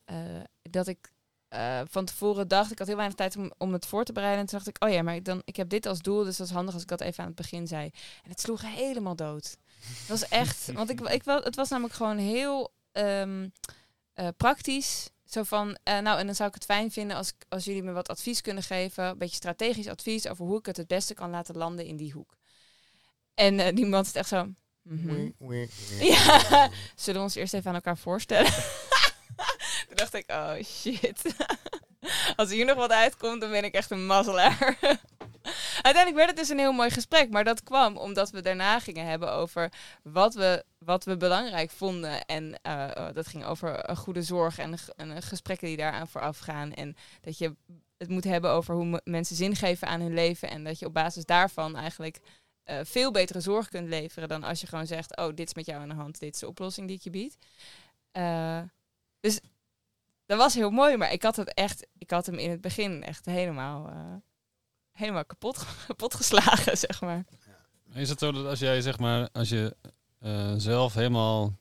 dat 0.62 0.86
ik 0.86 1.12
uh, 1.50 1.80
van 1.88 2.04
tevoren 2.04 2.48
dacht, 2.48 2.70
ik 2.70 2.78
had 2.78 2.86
heel 2.86 2.96
weinig 2.96 3.16
tijd 3.16 3.36
om, 3.36 3.52
om 3.58 3.72
het 3.72 3.86
voor 3.86 4.04
te 4.04 4.12
bereiden. 4.12 4.40
En 4.40 4.46
toen 4.46 4.58
dacht 4.58 4.76
ik, 4.76 4.84
oh 4.84 4.90
ja, 4.90 5.02
maar 5.02 5.14
ik, 5.14 5.24
dan, 5.24 5.42
ik 5.44 5.56
heb 5.56 5.68
dit 5.68 5.86
als 5.86 5.98
doel, 5.98 6.24
dus 6.24 6.36
dat 6.36 6.46
is 6.46 6.52
handig 6.52 6.74
als 6.74 6.82
ik 6.82 6.88
dat 6.88 7.00
even 7.00 7.20
aan 7.20 7.26
het 7.26 7.36
begin 7.36 7.66
zei. 7.66 7.90
En 8.24 8.30
het 8.30 8.40
sloeg 8.40 8.62
helemaal 8.62 9.16
dood. 9.16 9.56
Het 9.80 10.08
was 10.08 10.28
echt, 10.28 10.66
want 10.72 10.90
ik, 10.90 11.00
ik, 11.00 11.22
wel, 11.22 11.42
het 11.42 11.56
was 11.56 11.68
namelijk 11.68 11.94
gewoon 11.94 12.18
heel 12.18 12.72
um, 12.92 13.52
uh, 14.14 14.28
praktisch. 14.36 15.08
Zo 15.24 15.42
van, 15.42 15.68
uh, 15.68 15.98
nou, 15.98 16.18
en 16.18 16.26
dan 16.26 16.34
zou 16.34 16.48
ik 16.48 16.54
het 16.54 16.64
fijn 16.64 16.90
vinden 16.90 17.16
als, 17.16 17.32
als 17.48 17.64
jullie 17.64 17.82
me 17.82 17.92
wat 17.92 18.08
advies 18.08 18.40
kunnen 18.40 18.62
geven. 18.62 19.04
Een 19.04 19.18
beetje 19.18 19.36
strategisch 19.36 19.88
advies 19.88 20.28
over 20.28 20.44
hoe 20.44 20.58
ik 20.58 20.66
het 20.66 20.76
het 20.76 20.86
beste 20.86 21.14
kan 21.14 21.30
laten 21.30 21.56
landen 21.56 21.84
in 21.84 21.96
die 21.96 22.12
hoek. 22.12 22.37
En 23.38 23.58
uh, 23.58 23.66
die 23.74 23.86
man 23.86 24.02
is 24.02 24.12
echt 24.12 24.28
zo. 24.28 24.44
Mm 24.82 25.34
-hmm. 25.38 25.66
ja, 26.00 26.70
zullen 26.94 27.20
we 27.20 27.26
ons 27.26 27.34
eerst 27.34 27.54
even 27.54 27.68
aan 27.68 27.74
elkaar 27.74 27.98
voorstellen? 27.98 28.52
Toen 29.86 29.96
dacht 29.96 30.14
ik, 30.14 30.30
oh 30.30 30.54
shit. 30.64 31.34
Als 32.36 32.50
hier 32.50 32.64
nog 32.64 32.76
wat 32.76 32.90
uitkomt, 32.90 33.40
dan 33.40 33.50
ben 33.50 33.64
ik 33.64 33.74
echt 33.74 33.90
een 33.90 34.06
mazzelaar. 34.06 34.78
Uiteindelijk 35.82 36.14
werd 36.16 36.28
het 36.28 36.36
dus 36.36 36.48
een 36.48 36.58
heel 36.58 36.72
mooi 36.72 36.90
gesprek. 36.90 37.30
Maar 37.30 37.44
dat 37.44 37.62
kwam 37.62 37.96
omdat 37.96 38.30
we 38.30 38.40
daarna 38.40 38.80
gingen 38.80 39.06
hebben 39.06 39.32
over 39.32 39.72
wat 40.02 40.34
we, 40.34 40.64
wat 40.78 41.04
we 41.04 41.16
belangrijk 41.16 41.70
vonden. 41.70 42.24
En 42.24 42.60
uh, 42.66 43.08
dat 43.12 43.26
ging 43.26 43.44
over 43.44 43.90
een 43.90 43.96
goede 43.96 44.22
zorg 44.22 44.58
en, 44.58 44.74
en 44.96 45.22
gesprekken 45.22 45.68
die 45.68 45.76
daaraan 45.76 46.08
vooraf 46.08 46.38
gaan. 46.38 46.72
En 46.72 46.96
dat 47.20 47.38
je 47.38 47.56
het 47.98 48.08
moet 48.08 48.24
hebben 48.24 48.50
over 48.50 48.74
hoe 48.74 49.00
mensen 49.04 49.36
zin 49.36 49.56
geven 49.56 49.88
aan 49.88 50.00
hun 50.00 50.14
leven. 50.14 50.50
En 50.50 50.64
dat 50.64 50.78
je 50.78 50.86
op 50.86 50.94
basis 50.94 51.24
daarvan 51.24 51.76
eigenlijk 51.76 52.20
uh, 52.70 52.78
veel 52.82 53.10
betere 53.10 53.40
zorg 53.40 53.68
kunt 53.68 53.88
leveren 53.88 54.28
dan 54.28 54.42
als 54.42 54.60
je 54.60 54.66
gewoon 54.66 54.86
zegt: 54.86 55.16
Oh, 55.16 55.34
dit 55.34 55.46
is 55.46 55.54
met 55.54 55.66
jou 55.66 55.80
aan 55.80 55.88
de 55.88 55.94
hand, 55.94 56.18
dit 56.18 56.34
is 56.34 56.40
de 56.40 56.48
oplossing 56.48 56.86
die 56.86 56.96
ik 56.96 57.02
je 57.02 57.10
bied. 57.10 57.38
Uh, 58.12 58.60
dus 59.20 59.40
dat 60.26 60.38
was 60.38 60.54
heel 60.54 60.70
mooi, 60.70 60.96
maar 60.96 61.12
ik 61.12 61.22
had 61.22 61.36
het 61.36 61.54
echt, 61.54 61.86
ik 61.98 62.10
had 62.10 62.26
hem 62.26 62.38
in 62.38 62.50
het 62.50 62.60
begin 62.60 63.02
echt 63.02 63.26
helemaal, 63.26 63.90
uh, 63.90 64.14
helemaal 64.92 65.24
kapot, 65.24 65.66
kapot 65.86 66.14
geslagen, 66.14 66.78
zeg 66.88 67.00
maar. 67.00 67.24
Is 67.92 68.08
het 68.08 68.18
zo 68.18 68.32
dat 68.32 68.46
als 68.46 68.58
jij, 68.58 68.80
zeg 68.80 68.98
maar, 68.98 69.28
als 69.32 69.48
je 69.48 69.76
zelf 70.56 70.94
helemaal 70.94 71.56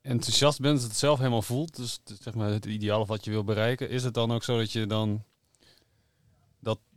enthousiast 0.00 0.60
bent, 0.60 0.82
het 0.82 0.96
zelf 0.96 1.18
helemaal 1.18 1.42
voelt, 1.42 1.76
dus 1.76 2.00
zeg 2.20 2.34
maar 2.34 2.50
het 2.50 2.66
ideaal 2.66 3.06
wat 3.06 3.24
je 3.24 3.30
wil 3.30 3.44
bereiken, 3.44 3.88
is 3.88 4.04
het 4.04 4.14
dan 4.14 4.32
ook 4.32 4.44
zo 4.44 4.58
dat 4.58 4.72
je 4.72 4.86
dan 4.86 5.24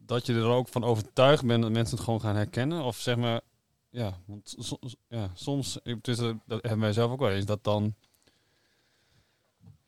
dat, 0.10 0.26
je 0.26 0.34
er 0.34 0.46
ook 0.46 0.68
van 0.68 0.84
overtuigd 0.84 1.46
bent 1.46 1.62
dat 1.62 1.72
mensen 1.72 1.96
het 1.96 2.06
gewoon 2.06 2.22
gaan 2.22 2.36
herkennen? 2.36 2.84
Of 2.84 2.98
zeg 2.98 3.18
maar, 3.18 3.42
ja, 3.90 4.20
want 4.26 4.58
ja, 5.08 5.32
soms, 5.34 5.80
tussen, 6.02 6.42
dat 6.46 6.62
hebben 6.62 6.80
wij 6.80 6.94
zelf 6.94 7.12
ook 7.12 7.20
wel 7.20 7.32
eens, 7.32 7.46
dat 7.46 7.64
dan 7.64 7.96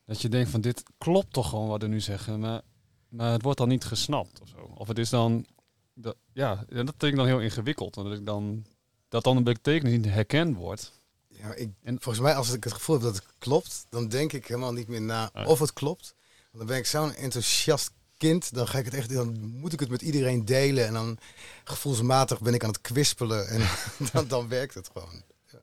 dat 0.05 0.21
je 0.21 0.29
denkt 0.29 0.49
van 0.49 0.61
dit 0.61 0.83
klopt 0.97 1.33
toch 1.33 1.49
gewoon 1.49 1.67
wat 1.67 1.81
we 1.81 1.87
nu 1.87 1.99
zeggen, 1.99 2.39
maar, 2.39 2.61
maar 3.09 3.31
het 3.31 3.41
wordt 3.41 3.57
dan 3.57 3.67
niet 3.67 3.83
gesnapt 3.83 4.41
of 4.41 4.47
zo. 4.47 4.73
Of 4.75 4.87
het 4.87 4.97
is 4.97 5.09
dan, 5.09 5.45
dat, 5.93 6.15
ja, 6.33 6.55
dat 6.69 6.93
vind 6.97 7.03
ik 7.03 7.15
dan 7.15 7.25
heel 7.25 7.39
ingewikkeld. 7.39 7.93
Dat, 7.93 8.11
ik 8.11 8.25
dan, 8.25 8.65
dat 9.09 9.23
dan 9.23 9.37
een 9.37 9.43
betekenis 9.43 9.93
niet 9.93 10.05
herkend 10.05 10.55
wordt. 10.55 10.91
Ja, 11.27 11.53
ik, 11.53 11.69
en, 11.83 12.01
volgens 12.01 12.23
mij 12.23 12.35
als 12.35 12.53
ik 12.53 12.63
het 12.63 12.73
gevoel 12.73 12.95
heb 12.95 13.03
dat 13.03 13.15
het 13.15 13.25
klopt, 13.37 13.85
dan 13.89 14.07
denk 14.07 14.33
ik 14.33 14.47
helemaal 14.47 14.73
niet 14.73 14.87
meer 14.87 15.01
na 15.01 15.31
of 15.45 15.59
het 15.59 15.73
klopt. 15.73 16.15
Want 16.51 16.57
dan 16.57 16.65
ben 16.65 16.77
ik 16.77 16.85
zo'n 16.85 17.13
enthousiast 17.13 17.91
kind, 18.21 18.53
dan 18.53 18.67
ga 18.67 18.77
ik 18.77 18.85
het 18.85 18.93
echt, 18.93 19.13
dan 19.13 19.39
moet 19.39 19.73
ik 19.73 19.79
het 19.79 19.89
met 19.89 20.01
iedereen 20.01 20.45
delen 20.45 20.87
en 20.87 20.93
dan 20.93 21.17
gevoelsmatig 21.63 22.41
ben 22.41 22.53
ik 22.53 22.63
aan 22.63 22.69
het 22.69 22.81
kwispelen 22.81 23.47
en 23.47 23.61
dan, 24.11 24.27
dan 24.27 24.47
werkt 24.47 24.73
het 24.73 24.89
gewoon. 24.93 25.23
Ja. 25.51 25.59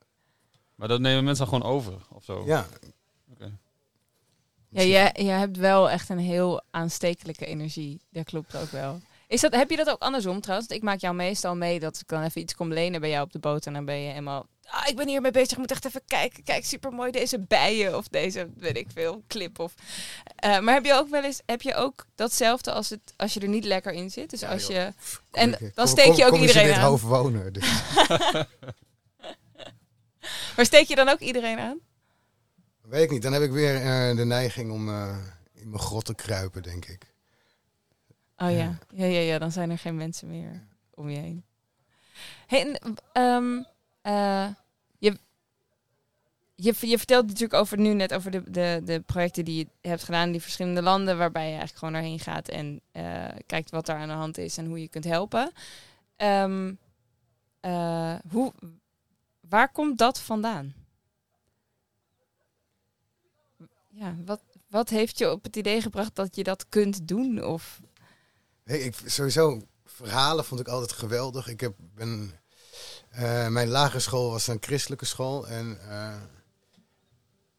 Maar 0.75 0.87
dat 0.87 0.99
nemen 0.99 1.23
mensen 1.23 1.45
dan 1.45 1.53
gewoon 1.53 1.75
over 1.75 1.93
of 2.09 2.23
zo? 2.23 2.43
Ja. 2.45 2.67
Okay. 3.33 3.51
Ja, 4.69 4.83
jij, 4.83 5.11
jij 5.13 5.37
hebt 5.39 5.57
wel 5.57 5.89
echt 5.89 6.09
een 6.09 6.19
heel 6.19 6.61
aanstekelijke 6.71 7.45
energie. 7.45 8.01
Dat 8.09 8.25
klopt 8.25 8.55
ook 8.55 8.71
wel. 8.71 8.99
Is 9.29 9.41
dat, 9.41 9.53
heb 9.55 9.69
je 9.69 9.75
dat 9.77 9.89
ook 9.89 10.01
andersom 10.01 10.41
trouwens? 10.41 10.69
Ik 10.69 10.81
maak 10.81 10.99
jou 10.99 11.15
meestal 11.15 11.55
mee 11.55 11.79
dat 11.79 11.95
ik 11.99 12.07
dan 12.07 12.23
even 12.23 12.41
iets 12.41 12.55
kom 12.55 12.73
lenen 12.73 13.01
bij 13.01 13.09
jou 13.09 13.23
op 13.25 13.31
de 13.31 13.39
boot. 13.39 13.65
En 13.65 13.73
dan 13.73 13.85
ben 13.85 14.01
je 14.01 14.09
helemaal... 14.09 14.47
Ah, 14.65 14.87
ik 14.87 14.95
ben 14.95 15.07
hiermee 15.07 15.31
bezig, 15.31 15.51
ik 15.51 15.57
moet 15.57 15.71
echt 15.71 15.85
even 15.85 16.01
kijken. 16.07 16.43
Kijk, 16.43 16.65
supermooi 16.65 17.11
deze 17.11 17.39
bijen 17.39 17.97
of 17.97 18.07
deze, 18.07 18.49
weet 18.57 18.77
ik 18.77 18.87
veel, 18.93 19.23
clip. 19.27 19.59
Of, 19.59 19.73
uh, 20.45 20.59
maar 20.59 20.73
heb 20.73 20.85
je 20.85 20.93
ook 20.93 21.09
wel 21.09 21.23
eens, 21.23 21.41
heb 21.45 21.61
je 21.61 21.75
ook 21.75 22.05
datzelfde 22.15 22.71
als, 22.71 22.89
het, 22.89 23.13
als 23.17 23.33
je 23.33 23.39
er 23.39 23.47
niet 23.47 23.65
lekker 23.65 23.91
in 23.93 24.09
zit? 24.11 24.29
Dus 24.29 24.39
Ja, 24.39 24.51
als 24.51 24.67
je... 24.67 24.93
En 25.31 25.57
kom 25.57 25.67
ik- 25.67 25.75
dan 25.75 25.87
steek 25.87 26.13
je 26.13 26.25
ook 26.25 26.31
kom 26.31 26.41
iedereen 26.41 26.73
aan. 26.73 26.81
hoofd 26.81 27.03
wonen. 27.03 27.53
Dus. 27.53 27.65
Maar 30.55 30.65
steek 30.65 30.87
je 30.87 30.95
dan 30.95 31.09
ook 31.09 31.19
iedereen 31.19 31.59
aan? 31.59 31.79
Weet 32.81 33.03
ik 33.03 33.09
niet, 33.11 33.21
dan 33.21 33.33
heb 33.33 33.41
ik 33.41 33.51
weer 33.51 33.75
eh, 33.75 34.15
de 34.15 34.25
neiging 34.25 34.71
om 34.71 34.89
eh, 34.89 35.17
in 35.53 35.69
mijn 35.69 35.81
grot 35.81 36.05
te 36.05 36.15
kruipen, 36.15 36.63
denk 36.63 36.85
ik. 36.85 37.08
Oh 38.41 38.51
ja. 38.51 38.77
Ja, 38.93 39.05
ja, 39.05 39.19
ja. 39.19 39.39
Dan 39.39 39.51
zijn 39.51 39.69
er 39.69 39.77
geen 39.77 39.95
mensen 39.95 40.29
meer 40.29 40.63
om 40.93 41.09
je 41.09 41.17
heen. 41.17 41.43
Hey, 42.47 42.61
en, 42.61 42.95
ehm, 43.13 43.63
eh, 44.01 44.47
je, 44.97 45.17
je, 46.55 46.75
je 46.79 46.97
vertelt 46.97 47.25
natuurlijk 47.25 47.53
over 47.53 47.79
nu 47.79 47.93
net 47.93 48.13
over 48.13 48.31
de, 48.31 48.51
de, 48.51 48.81
de 48.83 48.99
projecten 48.99 49.45
die 49.45 49.57
je 49.81 49.89
hebt 49.89 50.03
gedaan 50.03 50.25
in 50.25 50.31
die 50.31 50.41
verschillende 50.41 50.81
landen, 50.81 51.17
waarbij 51.17 51.43
je 51.43 51.57
eigenlijk 51.57 51.77
gewoon 51.77 51.93
daarheen 51.93 52.19
gaat 52.19 52.47
en 52.47 52.81
eh, 52.91 53.25
kijkt 53.45 53.71
wat 53.71 53.85
daar 53.85 53.97
aan 53.97 54.07
de 54.07 54.13
hand 54.13 54.37
is 54.37 54.57
en 54.57 54.65
hoe 54.65 54.81
je 54.81 54.87
kunt 54.87 55.03
helpen. 55.03 55.51
Ehm, 56.15 56.73
eh, 57.59 58.15
hoe, 58.31 58.53
waar 59.39 59.71
komt 59.71 59.97
dat 59.97 60.19
vandaan? 60.19 60.73
Ja, 63.87 64.15
wat, 64.25 64.41
wat 64.67 64.89
heeft 64.89 65.17
je 65.17 65.31
op 65.31 65.43
het 65.43 65.55
idee 65.55 65.81
gebracht 65.81 66.15
dat 66.15 66.35
je 66.35 66.43
dat 66.43 66.65
kunt 66.69 67.07
doen? 67.07 67.43
Of 67.43 67.81
Hey, 68.69 68.79
ik, 68.79 68.95
sowieso, 69.05 69.61
verhalen 69.85 70.45
vond 70.45 70.59
ik 70.59 70.67
altijd 70.67 70.91
geweldig. 70.91 71.47
Ik 71.47 71.59
heb, 71.59 71.73
ben, 71.77 72.39
eh, 73.09 73.47
mijn 73.47 73.67
lagere 73.67 73.99
school 73.99 74.31
was 74.31 74.47
een 74.47 74.57
christelijke 74.61 75.05
school. 75.05 75.47
En 75.47 75.89
eh, 75.89 76.21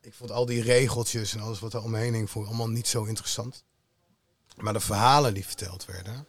ik 0.01 0.15
vond 0.15 0.31
al 0.31 0.47
die 0.47 0.63
regeltjes 0.63 1.35
en 1.35 1.41
alles 1.41 1.61
wat 1.61 1.75
er 1.75 1.83
omheen 1.83 2.15
hing, 2.15 2.31
ik 2.31 2.47
allemaal 2.47 2.69
niet 2.69 2.89
zo 2.89 3.05
interessant. 3.05 3.65
Maar 4.57 4.73
de 4.73 4.81
verhalen 4.81 5.35
die 5.35 5.47
verteld 5.47 5.85
werden, 5.85 6.27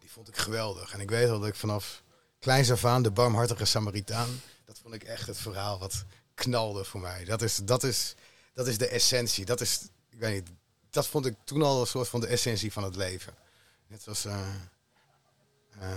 die 0.00 0.10
vond 0.10 0.28
ik 0.28 0.36
geweldig. 0.36 0.92
En 0.92 1.00
ik 1.00 1.10
weet 1.10 1.30
al 1.30 1.38
dat 1.38 1.48
ik 1.48 1.54
vanaf 1.54 2.02
kleins 2.38 2.70
af 2.70 2.84
aan, 2.84 3.02
de 3.02 3.10
barmhartige 3.10 3.64
Samaritaan, 3.64 4.40
dat 4.64 4.78
vond 4.82 4.94
ik 4.94 5.02
echt 5.02 5.26
het 5.26 5.38
verhaal 5.38 5.78
wat 5.78 6.04
knalde 6.34 6.84
voor 6.84 7.00
mij. 7.00 7.24
Dat 7.24 7.42
is, 7.42 7.56
dat 7.56 7.82
is, 7.82 8.14
dat 8.54 8.66
is 8.66 8.78
de 8.78 8.88
essentie. 8.88 9.44
Dat 9.44 9.60
is, 9.60 9.80
ik 10.10 10.18
weet 10.18 10.34
niet, 10.34 10.56
dat 10.90 11.06
vond 11.06 11.26
ik 11.26 11.34
toen 11.44 11.62
al 11.62 11.80
een 11.80 11.86
soort 11.86 12.08
van 12.08 12.20
de 12.20 12.26
essentie 12.26 12.72
van 12.72 12.84
het 12.84 12.96
leven. 12.96 13.44
Net 13.86 14.02
zoals 14.02 14.24
eh, 14.24 14.48
eh, 15.78 15.90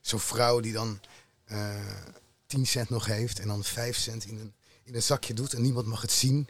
zo'n 0.00 0.20
vrouw 0.20 0.60
die 0.60 0.72
dan 0.72 1.00
eh 1.44 2.02
10 2.52 2.66
cent 2.66 2.88
nog 2.88 3.06
heeft 3.06 3.38
en 3.38 3.48
dan 3.48 3.64
5 3.64 3.96
cent 3.96 4.24
in 4.24 4.38
een, 4.38 4.54
in 4.82 4.94
een 4.94 5.02
zakje 5.02 5.34
doet 5.34 5.52
en 5.52 5.62
niemand 5.62 5.86
mag 5.86 6.00
het 6.00 6.12
zien. 6.12 6.48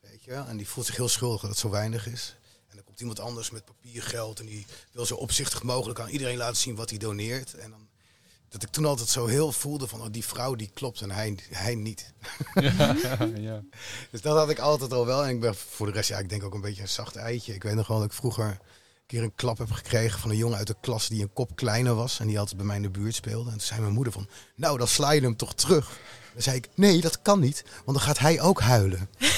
Weet 0.00 0.24
je 0.24 0.30
wel? 0.30 0.46
En 0.46 0.56
die 0.56 0.68
voelt 0.68 0.86
zich 0.86 0.96
heel 0.96 1.08
schuldig 1.08 1.40
dat 1.40 1.50
het 1.50 1.58
zo 1.58 1.70
weinig 1.70 2.06
is. 2.06 2.36
En 2.68 2.76
dan 2.76 2.84
komt 2.84 3.00
iemand 3.00 3.20
anders 3.20 3.50
met 3.50 3.64
papiergeld 3.64 4.40
en 4.40 4.46
die 4.46 4.66
wil 4.92 5.06
zo 5.06 5.14
opzichtig 5.14 5.62
mogelijk 5.62 6.00
aan 6.00 6.08
iedereen 6.08 6.36
laten 6.36 6.56
zien 6.56 6.74
wat 6.74 6.90
hij 6.90 6.98
doneert. 6.98 7.54
En 7.54 7.70
dan, 7.70 7.88
dat 8.48 8.62
ik 8.62 8.68
toen 8.68 8.84
altijd 8.84 9.08
zo 9.08 9.26
heel 9.26 9.52
voelde 9.52 9.88
van 9.88 10.00
oh, 10.00 10.06
die 10.10 10.24
vrouw 10.24 10.54
die 10.54 10.70
klopt 10.74 11.00
en 11.00 11.10
hij, 11.10 11.38
hij 11.50 11.74
niet. 11.74 12.12
ja, 12.54 12.96
ja. 13.50 13.62
Dus 14.10 14.20
dat 14.20 14.36
had 14.36 14.50
ik 14.50 14.58
altijd 14.58 14.92
al 14.92 15.06
wel. 15.06 15.24
En 15.24 15.30
ik 15.30 15.40
ben 15.40 15.54
voor 15.54 15.86
de 15.86 15.92
rest, 15.92 16.08
ja, 16.08 16.18
ik 16.18 16.28
denk 16.28 16.44
ook 16.44 16.54
een 16.54 16.60
beetje 16.60 16.82
een 16.82 16.88
zacht 16.88 17.16
eitje. 17.16 17.54
Ik 17.54 17.62
weet 17.62 17.74
nog 17.74 17.86
wel 17.86 17.98
dat 17.98 18.06
ik 18.06 18.12
vroeger 18.12 18.58
keer 19.06 19.22
een 19.22 19.34
klap 19.34 19.58
heb 19.58 19.70
gekregen 19.70 20.20
van 20.20 20.30
een 20.30 20.36
jongen 20.36 20.58
uit 20.58 20.66
de 20.66 20.76
klas 20.80 21.08
die 21.08 21.22
een 21.22 21.32
kop 21.32 21.56
kleiner 21.56 21.94
was. 21.94 22.20
En 22.20 22.26
die 22.26 22.38
altijd 22.38 22.56
bij 22.56 22.66
mij 22.66 22.76
in 22.76 22.82
de 22.82 22.90
buurt 22.90 23.14
speelde. 23.14 23.50
En 23.50 23.56
toen 23.56 23.66
zei 23.66 23.80
mijn 23.80 23.92
moeder 23.92 24.12
van, 24.12 24.28
nou 24.56 24.78
dan 24.78 24.88
sla 24.88 25.10
je 25.10 25.20
hem 25.20 25.36
toch 25.36 25.54
terug. 25.54 25.98
Dan 26.32 26.42
zei 26.42 26.56
ik, 26.56 26.68
nee 26.74 27.00
dat 27.00 27.22
kan 27.22 27.40
niet, 27.40 27.64
want 27.84 27.98
dan 27.98 28.06
gaat 28.06 28.18
hij 28.18 28.40
ook 28.40 28.60
huilen. 28.60 29.08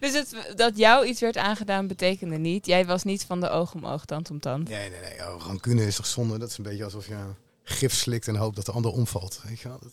Dus 0.00 0.12
het, 0.12 0.52
dat 0.56 0.76
jou 0.76 1.06
iets 1.06 1.20
werd 1.20 1.36
aangedaan 1.36 1.86
betekende 1.86 2.36
niet. 2.36 2.66
Jij 2.66 2.86
was 2.86 3.02
niet 3.02 3.24
van 3.24 3.40
de 3.40 3.48
oog 3.48 3.74
om 3.74 3.86
oog, 3.86 4.04
tand 4.04 4.30
om 4.30 4.40
tand. 4.40 4.68
Nee, 4.68 4.90
nee, 4.90 5.00
nee. 5.00 5.28
Oh, 5.28 5.42
rancune 5.46 5.86
is 5.86 5.96
toch 5.96 6.06
zonde? 6.06 6.38
Dat 6.38 6.50
is 6.50 6.58
een 6.58 6.64
beetje 6.64 6.84
alsof 6.84 7.06
je 7.06 7.16
gif 7.62 7.94
slikt 7.94 8.28
en 8.28 8.36
hoopt 8.36 8.56
dat 8.56 8.66
de 8.66 8.72
ander 8.72 8.92
omvalt. 8.92 9.40
Weet 9.44 9.60
je 9.60 9.68
wel? 9.68 9.78
Dat... 9.82 9.92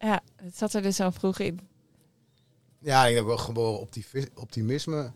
Ja, 0.00 0.20
het 0.36 0.56
zat 0.58 0.74
er 0.74 0.82
dus 0.82 1.00
al 1.00 1.12
vroeg 1.12 1.38
in. 1.38 1.60
Ja, 2.78 3.06
ik 3.06 3.14
heb 3.14 3.24
wel 3.24 3.38
geboren 3.38 3.88
optimisme. 4.34 5.12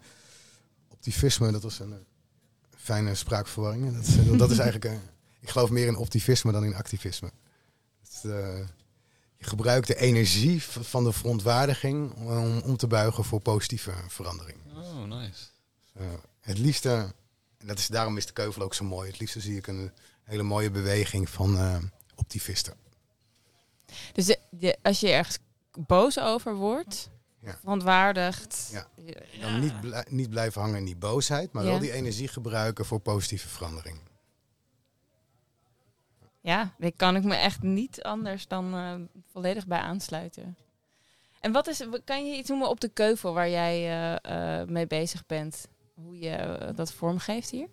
Optimisme, 0.88 1.52
dat 1.52 1.62
was 1.62 1.78
een 1.78 1.92
eh, 1.92 1.98
fijne 2.76 3.14
spraakverwarring. 3.14 3.94
Dat, 3.94 4.06
is- 4.06 4.36
dat 4.38 4.50
is 4.50 4.58
eigenlijk, 4.68 4.84
eh, 4.94 5.00
ik 5.40 5.48
geloof 5.50 5.70
meer 5.70 5.86
in 5.86 5.96
optimisme 5.96 6.52
dan 6.52 6.64
in 6.64 6.74
activisme. 6.74 7.30
Het, 8.00 8.24
eh, 8.24 8.58
je 9.36 9.44
gebruikt 9.44 9.86
de 9.86 9.96
energie 9.96 10.62
van 10.62 11.04
de 11.04 11.12
verontwaardiging 11.12 12.12
om, 12.14 12.58
om 12.58 12.76
te 12.76 12.86
buigen 12.86 13.24
voor 13.24 13.40
positieve 13.40 13.92
verandering. 14.08 14.58
Oh, 14.76 15.04
nice. 15.04 15.44
Eh, 15.92 16.06
het 16.40 16.58
liefste, 16.58 16.90
en 17.58 17.66
dat 17.66 17.78
is, 17.78 17.86
daarom 17.86 18.16
is 18.16 18.26
de 18.26 18.32
keuvel 18.32 18.62
ook 18.62 18.74
zo 18.74 18.84
mooi, 18.84 19.10
het 19.10 19.18
liefste 19.20 19.40
zie 19.40 19.56
ik 19.56 19.66
een 19.66 19.90
hele 20.22 20.42
mooie 20.42 20.70
beweging 20.70 21.28
van 21.28 21.58
eh 21.58 21.76
optimisten. 22.14 22.74
Dus 24.12 24.26
de, 24.26 24.38
de- 24.50 24.76
als 24.82 25.00
je 25.00 25.10
ergens 25.10 25.38
boos 25.78 26.18
over 26.20 26.54
wordt, 26.54 27.10
Ja. 27.40 27.56
verontwaardigd. 27.60 28.68
Ja. 28.72 28.86
Dan 29.40 29.60
niet, 29.60 29.74
niet 30.10 30.30
blijven 30.30 30.60
hangen 30.60 30.78
in 30.78 30.84
die 30.84 30.96
boosheid, 30.96 31.52
maar 31.52 31.64
Ja. 31.64 31.70
wel 31.70 31.78
die 31.78 31.92
energie 31.92 32.28
gebruiken 32.28 32.84
voor 32.84 33.00
positieve 33.00 33.48
verandering. 33.48 33.98
Ja, 36.40 36.74
daar 36.78 36.92
kan 36.96 37.16
ik 37.16 37.24
me 37.24 37.34
echt 37.34 37.62
niet 37.62 38.02
anders 38.02 38.46
dan 38.48 38.74
eh, 38.74 38.94
volledig 39.32 39.66
bij 39.66 39.78
aansluiten. 39.78 40.56
En 41.40 41.52
wat 41.52 41.66
is, 41.66 41.82
kan 42.04 42.26
je 42.30 42.36
iets 42.36 42.48
noemen 42.48 42.68
op 42.68 42.80
de 42.80 42.88
keuvel 42.88 43.32
waar 43.34 43.48
jij 43.48 43.74
eh, 44.22 44.60
eh, 44.60 44.68
mee 44.68 44.86
bezig 44.86 45.26
bent? 45.26 45.68
Hoe 45.94 46.18
je 46.18 46.30
eh, 46.30 46.76
dat 46.76 46.92
vormgeeft 46.92 47.50
hier? 47.50 47.68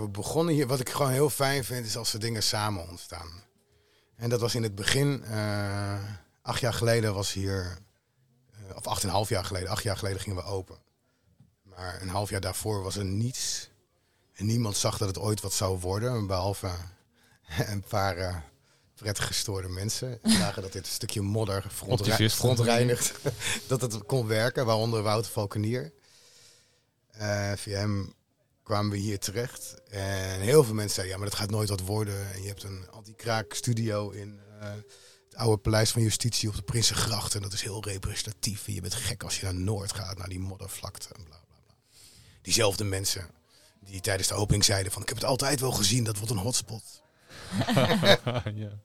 We 0.00 0.08
begonnen 0.08 0.54
hier, 0.54 0.66
wat 0.66 0.80
ik 0.80 0.88
gewoon 0.88 1.12
heel 1.12 1.30
fijn 1.30 1.64
vind, 1.64 1.86
is 1.86 1.96
als 1.96 2.12
er 2.12 2.20
dingen 2.20 2.42
samen 2.42 2.88
ontstaan. 2.88 3.42
En 4.16 4.28
dat 4.28 4.40
was 4.40 4.54
in 4.54 4.62
het 4.62 4.74
begin, 4.74 5.24
eh, 5.24 6.04
acht 6.42 6.60
jaar 6.60 6.74
geleden 6.74 7.14
was 7.14 7.32
hier, 7.32 7.78
eh, 8.52 8.76
of 8.76 8.86
acht 8.86 9.02
en 9.02 9.08
een 9.08 9.14
half 9.14 9.28
jaar 9.28 9.44
geleden, 9.44 9.68
acht 9.68 9.82
jaar 9.82 9.96
geleden 9.96 10.20
gingen 10.20 10.38
we 10.38 10.44
open. 10.44 10.78
Maar 11.62 12.02
een 12.02 12.08
half 12.08 12.30
jaar 12.30 12.40
daarvoor 12.40 12.82
was 12.82 12.96
er 12.96 13.04
niets. 13.04 13.70
En 14.32 14.46
niemand 14.46 14.76
zag 14.76 14.98
dat 14.98 15.08
het 15.08 15.18
ooit 15.18 15.40
wat 15.40 15.52
zou 15.52 15.78
worden, 15.78 16.26
behalve 16.26 16.70
een 17.72 17.82
paar 17.88 18.16
eh, 18.16 18.36
prettig 18.94 19.26
gestoorde 19.26 19.68
mensen. 19.68 20.18
Die 20.22 20.36
zagen 20.44 20.62
dat 20.62 20.72
dit 20.72 20.86
stukje 20.86 21.20
modder 21.20 21.64
verontreinigd, 21.68 23.14
dat 23.68 23.80
het 23.80 24.06
kon 24.06 24.26
werken, 24.26 24.66
waaronder 24.66 25.02
Wouter 25.02 25.32
Valkenier. 25.32 25.92
Via 27.56 27.78
hem 27.78 28.14
kwamen 28.70 28.90
we 28.90 28.96
hier 28.96 29.18
terecht. 29.18 29.74
En 29.88 30.40
heel 30.40 30.64
veel 30.64 30.74
mensen 30.74 30.94
zeiden, 30.94 31.14
ja, 31.14 31.20
maar 31.20 31.30
dat 31.30 31.38
gaat 31.38 31.50
nooit 31.50 31.68
wat 31.68 31.80
worden. 31.80 32.32
En 32.32 32.42
je 32.42 32.48
hebt 32.48 32.62
een 32.62 32.86
anti-kraak 32.90 33.54
studio 33.54 34.10
in 34.10 34.40
eh, 34.60 34.70
het 35.28 35.36
oude 35.36 35.56
Paleis 35.56 35.90
van 35.90 36.02
Justitie 36.02 36.48
op 36.48 36.54
de 36.54 36.62
Prinsengracht. 36.62 37.34
En 37.34 37.42
dat 37.42 37.52
is 37.52 37.62
heel 37.62 37.84
representatief. 37.84 38.66
En 38.66 38.74
je 38.74 38.80
bent 38.80 38.94
gek 38.94 39.22
als 39.22 39.40
je 39.40 39.44
naar 39.44 39.54
Noord 39.54 39.92
gaat, 39.92 40.18
naar 40.18 40.28
die 40.28 40.40
moddervlakte. 40.40 41.08
En 41.14 41.24
bla, 41.24 41.40
bla, 41.46 41.60
bla. 41.66 41.74
Diezelfde 42.42 42.84
mensen 42.84 43.28
die 43.80 44.00
tijdens 44.00 44.28
de 44.28 44.34
opening 44.34 44.64
zeiden 44.64 44.92
van... 44.92 45.02
ik 45.02 45.08
heb 45.08 45.16
het 45.16 45.26
altijd 45.26 45.60
wel 45.60 45.72
gezien, 45.72 46.04
dat 46.04 46.16
wordt 46.16 46.32
een 46.32 46.38
hotspot. 46.38 47.02
ja. 48.62 48.78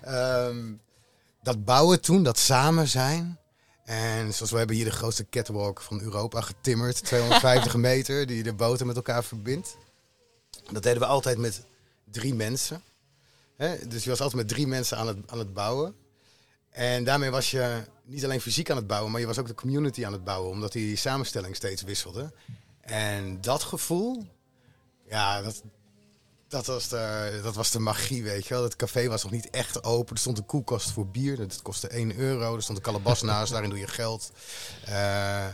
Ehm, 0.00 0.74
dat 1.42 1.64
bouwen 1.64 2.00
toen, 2.00 2.22
dat 2.22 2.38
samen 2.38 2.88
zijn. 2.88 3.38
En 3.86 4.34
zoals 4.34 4.50
we 4.50 4.58
hebben 4.58 4.76
hier 4.76 4.84
de 4.84 4.90
grootste 4.90 5.28
catwalk 5.28 5.80
van 5.80 6.00
Europa 6.00 6.40
getimmerd. 6.40 7.04
250 7.04 7.76
meter, 7.90 8.26
die 8.26 8.42
de 8.42 8.52
boten 8.52 8.86
met 8.86 8.96
elkaar 8.96 9.24
verbindt. 9.24 9.76
Dat 10.72 10.82
deden 10.82 11.00
we 11.00 11.06
altijd 11.06 11.38
met 11.38 11.62
drie 12.10 12.34
mensen. 12.34 12.82
Dus 13.88 14.04
je 14.04 14.10
was 14.10 14.20
altijd 14.20 14.42
met 14.42 14.48
drie 14.48 14.66
mensen 14.66 14.98
aan 14.98 15.06
het, 15.06 15.18
aan 15.26 15.38
het 15.38 15.54
bouwen. 15.54 15.94
En 16.70 17.04
daarmee 17.04 17.30
was 17.30 17.50
je 17.50 17.82
niet 18.04 18.24
alleen 18.24 18.40
fysiek 18.40 18.70
aan 18.70 18.76
het 18.76 18.86
bouwen, 18.86 19.10
maar 19.12 19.20
je 19.20 19.26
was 19.26 19.38
ook 19.38 19.46
de 19.46 19.54
community 19.54 20.06
aan 20.06 20.12
het 20.12 20.24
bouwen. 20.24 20.50
Omdat 20.50 20.72
die 20.72 20.96
samenstelling 20.96 21.56
steeds 21.56 21.82
wisselde. 21.82 22.32
En 22.80 23.40
dat 23.40 23.62
gevoel, 23.62 24.26
ja, 25.08 25.42
dat, 25.42 25.62
dat 26.48 26.66
was, 26.66 26.88
de, 26.88 27.40
dat 27.42 27.54
was 27.54 27.70
de 27.70 27.78
magie, 27.78 28.22
weet 28.22 28.46
je 28.46 28.54
wel. 28.54 28.62
Het 28.62 28.76
café 28.76 29.08
was 29.08 29.22
nog 29.22 29.32
niet 29.32 29.50
echt 29.50 29.84
open. 29.84 30.14
Er 30.14 30.20
stond 30.20 30.38
een 30.38 30.46
koelkast 30.46 30.90
voor 30.90 31.06
bier. 31.06 31.36
Dat 31.36 31.62
kostte 31.62 31.88
1 31.88 32.16
euro. 32.16 32.56
Er 32.56 32.62
stond 32.62 32.78
een 32.78 32.84
kalabas 32.84 33.22
naast. 33.30 33.52
Daarin 33.52 33.70
doe 33.70 33.78
je 33.78 33.86
geld. 33.86 34.30
Eh 34.84 35.46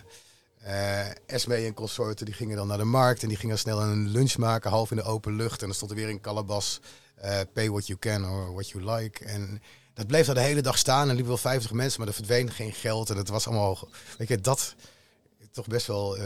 eh, 0.63 1.09
Esme 1.27 1.55
en 1.55 1.75
consorten 1.75 2.27
die 2.27 2.35
gingen 2.35 2.57
dan 2.57 2.67
naar 2.67 2.79
de 2.79 2.85
markt. 2.85 3.23
En 3.23 3.29
die 3.29 3.37
gingen 3.37 3.59
snel 3.59 3.83
een 3.83 4.09
lunch 4.09 4.37
maken, 4.37 4.71
half 4.71 4.91
in 4.91 4.97
de 4.97 5.03
open 5.03 5.37
lucht. 5.37 5.61
En 5.61 5.67
dan 5.67 5.75
stond 5.75 5.91
er 5.91 5.97
weer 5.97 6.09
een 6.09 6.21
kalabas. 6.21 6.81
eh, 7.15 7.41
pay 7.53 7.71
what 7.71 7.87
you 7.87 7.99
can 7.99 8.25
or 8.25 8.53
what 8.53 8.69
you 8.69 8.85
like. 8.85 9.25
En 9.25 9.63
dat 9.95 10.07
bleef 10.07 10.27
daar 10.27 10.35
de 10.35 10.41
hele 10.41 10.63
dag 10.63 10.79
staan. 10.79 11.03
En 11.09 11.15
liepen 11.15 11.27
wel 11.27 11.37
50 11.37 11.73
mensen, 11.73 11.99
maar 11.99 12.09
er 12.09 12.15
verdween 12.15 12.51
geen 12.51 12.73
geld. 12.73 13.11
En 13.11 13.17
het 13.17 13.29
was 13.29 13.47
allemaal, 13.47 13.89
weet 14.19 14.29
je, 14.29 14.41
dat 14.41 14.75
toch 15.51 15.67
best 15.67 15.87
wel 15.87 16.19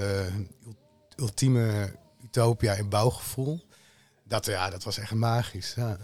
ultieme 1.16 1.94
utopia 2.24 2.74
in 2.74 2.88
bouwgevoel. 2.88 3.66
Dat, 4.28 4.46
ja, 4.46 4.70
dat 4.70 4.84
was 4.84 4.98
echt 4.98 5.14
magisch. 5.14 5.74
Ja. 5.74 5.98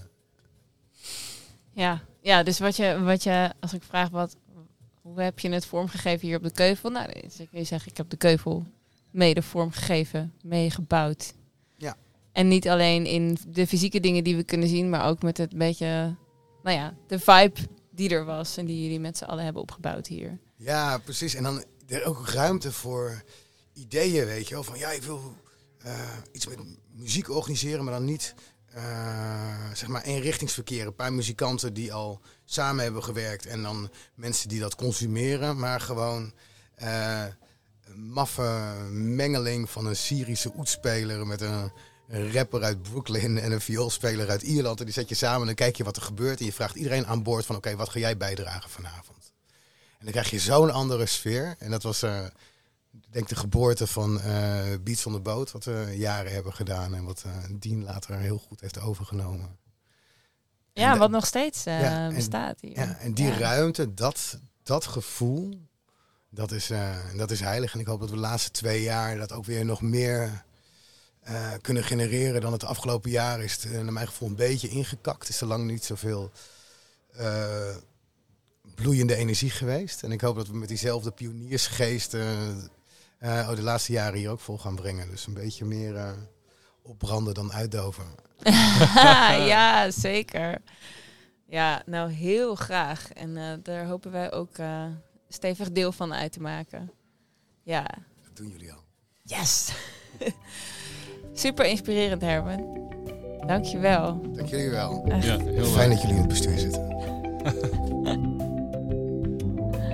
Ja, 1.72 2.02
ja 2.20 2.42
dus 2.42 2.58
wat 2.58 2.76
je, 2.76 3.00
wat 3.00 3.22
je, 3.22 3.52
als 3.60 3.72
ik 3.72 3.82
vraag 3.82 4.08
wat, 4.08 4.36
hoe 5.00 5.20
heb 5.20 5.38
je 5.38 5.48
het 5.48 5.66
vormgegeven 5.66 6.26
hier 6.26 6.36
op 6.36 6.42
de 6.42 6.52
keuvel? 6.52 6.90
Nou, 6.90 7.12
dan 7.12 7.48
kun 7.48 7.58
je 7.58 7.64
zeggen, 7.64 7.90
ik 7.90 7.96
heb 7.96 8.10
de 8.10 8.16
keuvel 8.16 8.66
mede 9.10 9.42
vormgegeven, 9.42 10.32
meegebouwd. 10.42 11.34
Ja. 11.76 11.96
En 12.32 12.48
niet 12.48 12.68
alleen 12.68 13.06
in 13.06 13.38
de 13.48 13.66
fysieke 13.66 14.00
dingen 14.00 14.24
die 14.24 14.36
we 14.36 14.42
kunnen 14.42 14.68
zien, 14.68 14.90
maar 14.90 15.06
ook 15.06 15.22
met 15.22 15.38
het 15.38 15.56
beetje, 15.56 16.16
nou 16.62 16.76
ja, 16.76 16.94
de 17.06 17.18
vibe 17.18 17.60
die 17.90 18.10
er 18.10 18.24
was 18.24 18.56
en 18.56 18.66
die 18.66 18.82
jullie 18.82 19.00
met 19.00 19.16
z'n 19.16 19.24
allen 19.24 19.44
hebben 19.44 19.62
opgebouwd 19.62 20.06
hier. 20.06 20.38
ja, 20.56 20.98
precies. 20.98 21.34
En 21.34 21.42
dan 21.42 21.64
er 21.86 22.04
ook 22.04 22.28
ruimte 22.28 22.72
voor 22.72 23.22
ideeën, 23.72 24.24
weet 24.24 24.48
je 24.48 24.54
wel. 24.54 24.64
Van 24.64 24.78
ja, 24.78 24.90
ik 24.90 25.02
wil 25.02 25.36
eh, 25.78 26.16
iets 26.32 26.46
met 26.46 26.58
muziek 26.92 27.30
organiseren, 27.30 27.84
maar 27.84 27.94
dan 27.94 28.04
niet 28.04 28.34
eh, 28.74 29.72
zeg 29.72 29.88
maar 29.88 30.02
eenrichtingsverkeer. 30.02 30.86
Een 30.86 30.94
paar 30.94 31.12
muzikanten 31.12 31.74
die 31.74 31.92
al 31.92 32.20
samen 32.44 32.84
hebben 32.84 33.04
gewerkt 33.04 33.46
en 33.46 33.62
dan 33.62 33.90
mensen 34.14 34.48
die 34.48 34.60
dat 34.60 34.74
consumeren, 34.74 35.58
maar 35.58 35.80
gewoon 35.80 36.32
een 36.74 37.34
maffe 37.94 38.74
mengeling 38.90 39.70
van 39.70 39.86
een 39.86 39.96
Syrische 39.96 40.52
oetspeler 40.56 41.26
met 41.26 41.40
een, 41.40 41.72
rapper 42.32 42.62
uit 42.62 42.82
Brooklyn 42.82 43.38
en 43.38 43.52
een 43.52 43.60
vioolspeler 43.60 44.30
uit 44.30 44.42
Ierland. 44.42 44.78
En 44.78 44.84
die 44.84 44.94
zet 44.94 45.08
je 45.08 45.14
samen 45.14 45.40
en 45.40 45.46
dan 45.46 45.54
kijk 45.54 45.76
je 45.76 45.84
wat 45.84 45.96
er 45.96 46.02
gebeurt 46.02 46.38
en 46.38 46.44
je 46.44 46.52
vraagt 46.52 46.74
iedereen 46.74 47.06
aan 47.06 47.22
boord 47.22 47.46
van 47.46 47.56
oké, 47.56 47.76
wat 47.76 47.88
ga 47.88 47.98
jij 47.98 48.16
bijdragen 48.16 48.70
vanavond? 48.70 49.32
En 49.98 50.04
dan 50.04 50.10
krijg 50.10 50.30
je 50.30 50.38
zo'n 50.38 50.70
andere 50.70 51.06
sfeer. 51.06 51.54
En 51.58 51.70
dat 51.70 51.82
was, 51.82 52.02
ik 52.02 52.32
denk 53.10 53.28
de 53.28 53.36
geboorte 53.36 53.86
van 53.86 54.20
eh 54.20 54.62
Beats 54.80 55.06
on 55.06 55.12
the 55.12 55.20
Boat, 55.20 55.52
wat 55.52 55.64
we 55.64 55.92
jaren 55.96 56.32
hebben 56.32 56.52
gedaan 56.52 56.94
en 56.94 57.04
wat 57.04 57.22
eh 57.26 57.32
Dien 57.58 57.84
later 57.84 58.16
heel 58.18 58.38
goed 58.38 58.60
heeft 58.60 58.80
overgenomen. 58.80 59.56
Ja, 60.72 60.92
En 60.92 60.98
wat 60.98 61.10
nog 61.10 61.26
steeds 61.26 61.66
eh, 61.66 61.80
Ja, 61.80 62.06
en- 62.08 62.14
bestaat 62.14 62.60
hier. 62.60 62.76
Ja, 62.78 62.96
en 62.98 63.14
die 63.14 63.26
Ja. 63.26 63.38
ruimte, 63.38 63.94
dat, 63.94 64.38
dat 64.62 64.86
gevoel, 64.86 65.66
dat 66.30 66.50
is, 66.52 66.70
dat 67.16 67.30
is 67.30 67.40
heilig. 67.40 67.74
En 67.74 67.80
ik 67.80 67.86
hoop 67.86 68.00
dat 68.00 68.08
we 68.10 68.14
de 68.14 68.20
laatste 68.20 68.50
twee 68.50 68.82
jaar 68.82 69.16
dat 69.16 69.32
ook 69.32 69.44
weer 69.44 69.64
nog 69.64 69.80
meer 69.82 70.44
kunnen 71.60 71.84
genereren 71.84 72.40
dan 72.40 72.52
het 72.52 72.64
afgelopen 72.64 73.10
jaar 73.10 73.42
is. 73.42 73.62
Het, 73.62 73.72
naar 73.82 73.92
mijn 73.92 74.06
gevoel 74.06 74.28
een 74.28 74.34
beetje 74.36 74.68
ingekakt. 74.68 75.28
Is 75.28 75.40
er 75.40 75.46
lang 75.46 75.66
niet 75.66 75.84
zoveel 75.84 76.30
bloeiende 78.74 79.14
energie 79.14 79.50
geweest. 79.50 80.02
En 80.02 80.12
ik 80.12 80.20
hoop 80.20 80.36
dat 80.36 80.46
we 80.48 80.56
met 80.56 80.68
diezelfde 80.68 81.10
pioniersgeest 81.10 82.16
eh, 83.22 83.46
oh, 83.50 83.56
de 83.56 83.62
laatste 83.62 83.92
jaren 83.92 84.18
hier 84.18 84.30
ook 84.30 84.40
vol 84.40 84.58
gaan 84.58 84.74
brengen. 84.76 85.10
Dus 85.10 85.26
een 85.26 85.34
beetje 85.34 85.64
meer 85.64 85.96
eh, 85.96 86.10
opbranden 86.82 87.34
dan 87.34 87.52
uitdoven. 87.52 88.04
ja, 89.52 89.90
zeker. 89.90 90.58
Ja, 91.46 91.82
nou 91.86 92.10
heel 92.10 92.54
graag. 92.54 93.12
En 93.12 93.36
eh, 93.36 93.44
daar 93.62 93.86
hopen 93.86 94.10
wij 94.12 94.32
ook 94.32 94.58
eh, 94.58 94.84
stevig 95.28 95.72
deel 95.72 95.92
van 95.92 96.14
uit 96.14 96.32
te 96.32 96.40
maken. 96.40 96.90
Ja, 97.62 97.86
Dat 98.24 98.36
doen 98.36 98.48
jullie 98.48 98.72
al. 98.72 98.78
yes! 99.22 99.72
Super 101.34 101.64
inspirerend, 101.66 102.22
Herman. 102.22 102.80
Dankjewel. 103.46 104.20
Dank 104.32 104.48
jullie 104.48 104.70
wel. 104.70 105.04
Ja, 105.08 105.14
heel 105.38 105.64
Fijn 105.64 105.88
leuk. 105.88 105.90
dat 105.90 106.00
jullie 106.00 106.14
in 106.16 106.20
het 106.20 106.28
bestuur 106.28 106.58
zitten. 106.58 106.90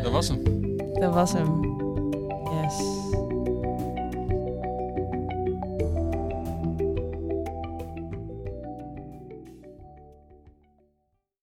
Dat 0.02 0.12
was 0.12 0.28
hem. 0.28 0.42
Dat 1.00 1.14
was 1.14 1.32
hem. 1.32 1.76